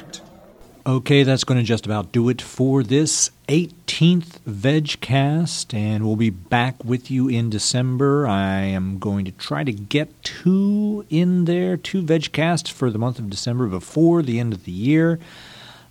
Okay, 0.87 1.23
that's 1.23 1.44
going 1.44 1.59
to 1.59 1.64
just 1.64 1.87
about 1.87 2.12
do 2.12 2.29
it 2.29 2.42
for 2.42 2.83
this 2.83 3.31
18th 3.49 4.40
VegCast, 4.47 5.73
and 5.73 6.05
we'll 6.05 6.14
be 6.14 6.29
back 6.29 6.85
with 6.85 7.11
you 7.11 7.27
in 7.27 7.49
December. 7.49 8.27
I 8.27 8.64
am 8.64 8.99
going 8.99 9.25
to 9.25 9.31
try 9.31 9.64
to 9.64 9.73
get 9.73 10.23
two 10.23 11.07
in 11.09 11.47
there, 11.47 11.79
two 11.79 12.03
VegCasts 12.03 12.70
for 12.70 12.90
the 12.90 12.99
month 12.99 13.18
of 13.18 13.31
December 13.31 13.66
before 13.66 14.20
the 14.23 14.38
end 14.38 14.53
of 14.53 14.66
the 14.66 14.73
year. 14.73 15.18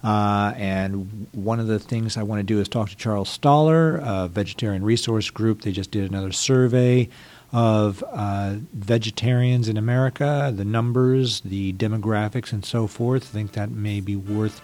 Uh, 0.04 0.54
and 0.58 1.28
one 1.32 1.60
of 1.60 1.66
the 1.66 1.80
things 1.80 2.16
I 2.16 2.22
want 2.22 2.42
to 2.42 2.44
do 2.44 2.60
is 2.60 2.70
talk 2.70 2.90
to 2.90 2.96
Charles 2.96 3.36
Stahler, 3.36 4.00
a 4.06 4.28
vegetarian 4.28 4.84
resource 4.84 5.32
group. 5.32 5.64
They 5.64 5.72
just 5.72 5.90
did 5.90 6.08
another 6.08 6.32
survey 6.32 7.10
of 7.54 8.04
uh, 8.12 8.56
vegetarians 8.74 9.70
in 9.70 9.78
America, 9.78 10.52
the 10.54 10.66
numbers, 10.66 11.42
the 11.42 11.72
demographics, 11.74 12.52
and 12.52 12.66
so 12.66 12.88
forth. 12.88 13.24
I 13.24 13.28
think 13.28 13.52
that 13.54 13.70
may 13.70 14.02
be 14.02 14.16
worth 14.16 14.60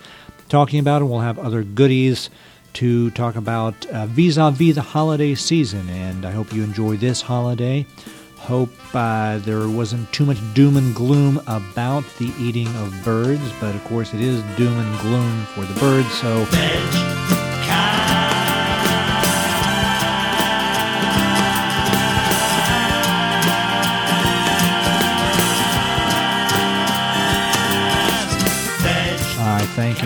talking 0.49 0.79
about, 0.79 1.01
and 1.01 1.09
we'll 1.09 1.19
have 1.19 1.37
other 1.37 1.63
goodies 1.63 2.31
to 2.73 3.11
talk 3.11 3.35
about 3.35 3.75
vis 4.07 4.37
a 4.37 4.51
vis 4.51 4.75
the 4.75 4.81
holiday 4.81 5.35
season. 5.35 5.87
And 5.89 6.25
I 6.25 6.31
hope 6.31 6.51
you 6.51 6.63
enjoy 6.63 6.97
this 6.97 7.21
holiday. 7.21 7.85
Hope 8.37 8.71
uh, 8.93 9.37
there 9.39 9.69
wasn't 9.69 10.11
too 10.11 10.25
much 10.25 10.39
doom 10.55 10.77
and 10.77 10.95
gloom 10.95 11.37
about 11.45 12.03
the 12.17 12.33
eating 12.39 12.67
of 12.77 12.95
birds, 13.03 13.51
but 13.59 13.75
of 13.75 13.83
course 13.83 14.13
it 14.13 14.21
is 14.21 14.41
doom 14.57 14.79
and 14.79 14.99
gloom 15.01 15.45
for 15.53 15.65
the 15.65 15.79
birds, 15.79 16.11
so. 16.13 17.38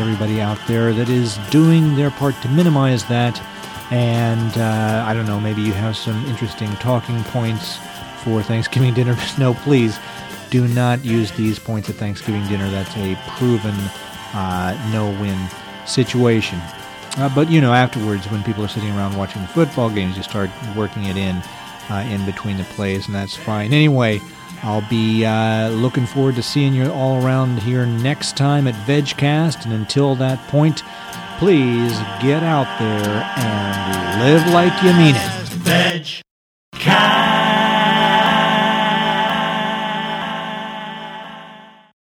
Everybody 0.03 0.41
out 0.41 0.59
there 0.67 0.91
that 0.91 1.07
is 1.07 1.37
doing 1.49 1.95
their 1.95 2.11
part 2.11 2.35
to 2.41 2.49
minimize 2.49 3.05
that. 3.05 3.41
And 3.89 4.57
uh, 4.57 5.05
I 5.07 5.13
don't 5.13 5.25
know, 5.25 5.39
maybe 5.39 5.61
you 5.61 5.71
have 5.71 5.95
some 5.95 6.25
interesting 6.25 6.69
talking 6.73 7.23
points 7.25 7.77
for 8.23 8.43
Thanksgiving 8.43 8.93
dinner. 8.93 9.15
no, 9.39 9.53
please 9.53 9.97
do 10.49 10.67
not 10.67 11.05
use 11.05 11.31
these 11.31 11.57
points 11.57 11.89
at 11.89 11.95
Thanksgiving 11.95 12.45
dinner. 12.47 12.69
That's 12.69 12.93
a 12.97 13.15
proven 13.37 13.75
uh, 14.33 14.77
no 14.91 15.09
win 15.21 15.39
situation. 15.87 16.59
Uh, 17.15 17.33
but 17.33 17.49
you 17.49 17.61
know, 17.61 17.71
afterwards, 17.71 18.29
when 18.29 18.43
people 18.43 18.65
are 18.65 18.67
sitting 18.67 18.89
around 18.89 19.15
watching 19.15 19.41
the 19.41 19.47
football 19.47 19.89
games, 19.89 20.17
you 20.17 20.23
start 20.23 20.49
working 20.75 21.05
it 21.05 21.15
in 21.15 21.41
uh, 21.89 22.05
in 22.09 22.25
between 22.25 22.57
the 22.57 22.63
plays, 22.65 23.05
and 23.05 23.15
that's 23.15 23.37
fine. 23.37 23.71
Anyway, 23.71 24.19
I'll 24.63 24.87
be 24.89 25.25
uh, 25.25 25.69
looking 25.69 26.05
forward 26.05 26.35
to 26.35 26.43
seeing 26.43 26.73
you 26.73 26.89
all 26.89 27.23
around 27.23 27.59
here 27.59 27.85
next 27.85 28.37
time 28.37 28.65
at 28.67 28.75
VegCast, 28.87 29.65
and 29.65 29.73
until 29.73 30.15
that 30.15 30.39
point, 30.47 30.83
please 31.37 31.91
get 32.21 32.43
out 32.43 32.79
there 32.79 33.23
and 33.37 34.21
live 34.23 34.53
like 34.53 34.81
you 34.81 34.93
mean 34.93 35.15
it. 35.15 35.49
Veg 35.49 36.07
Cast. 36.73 37.42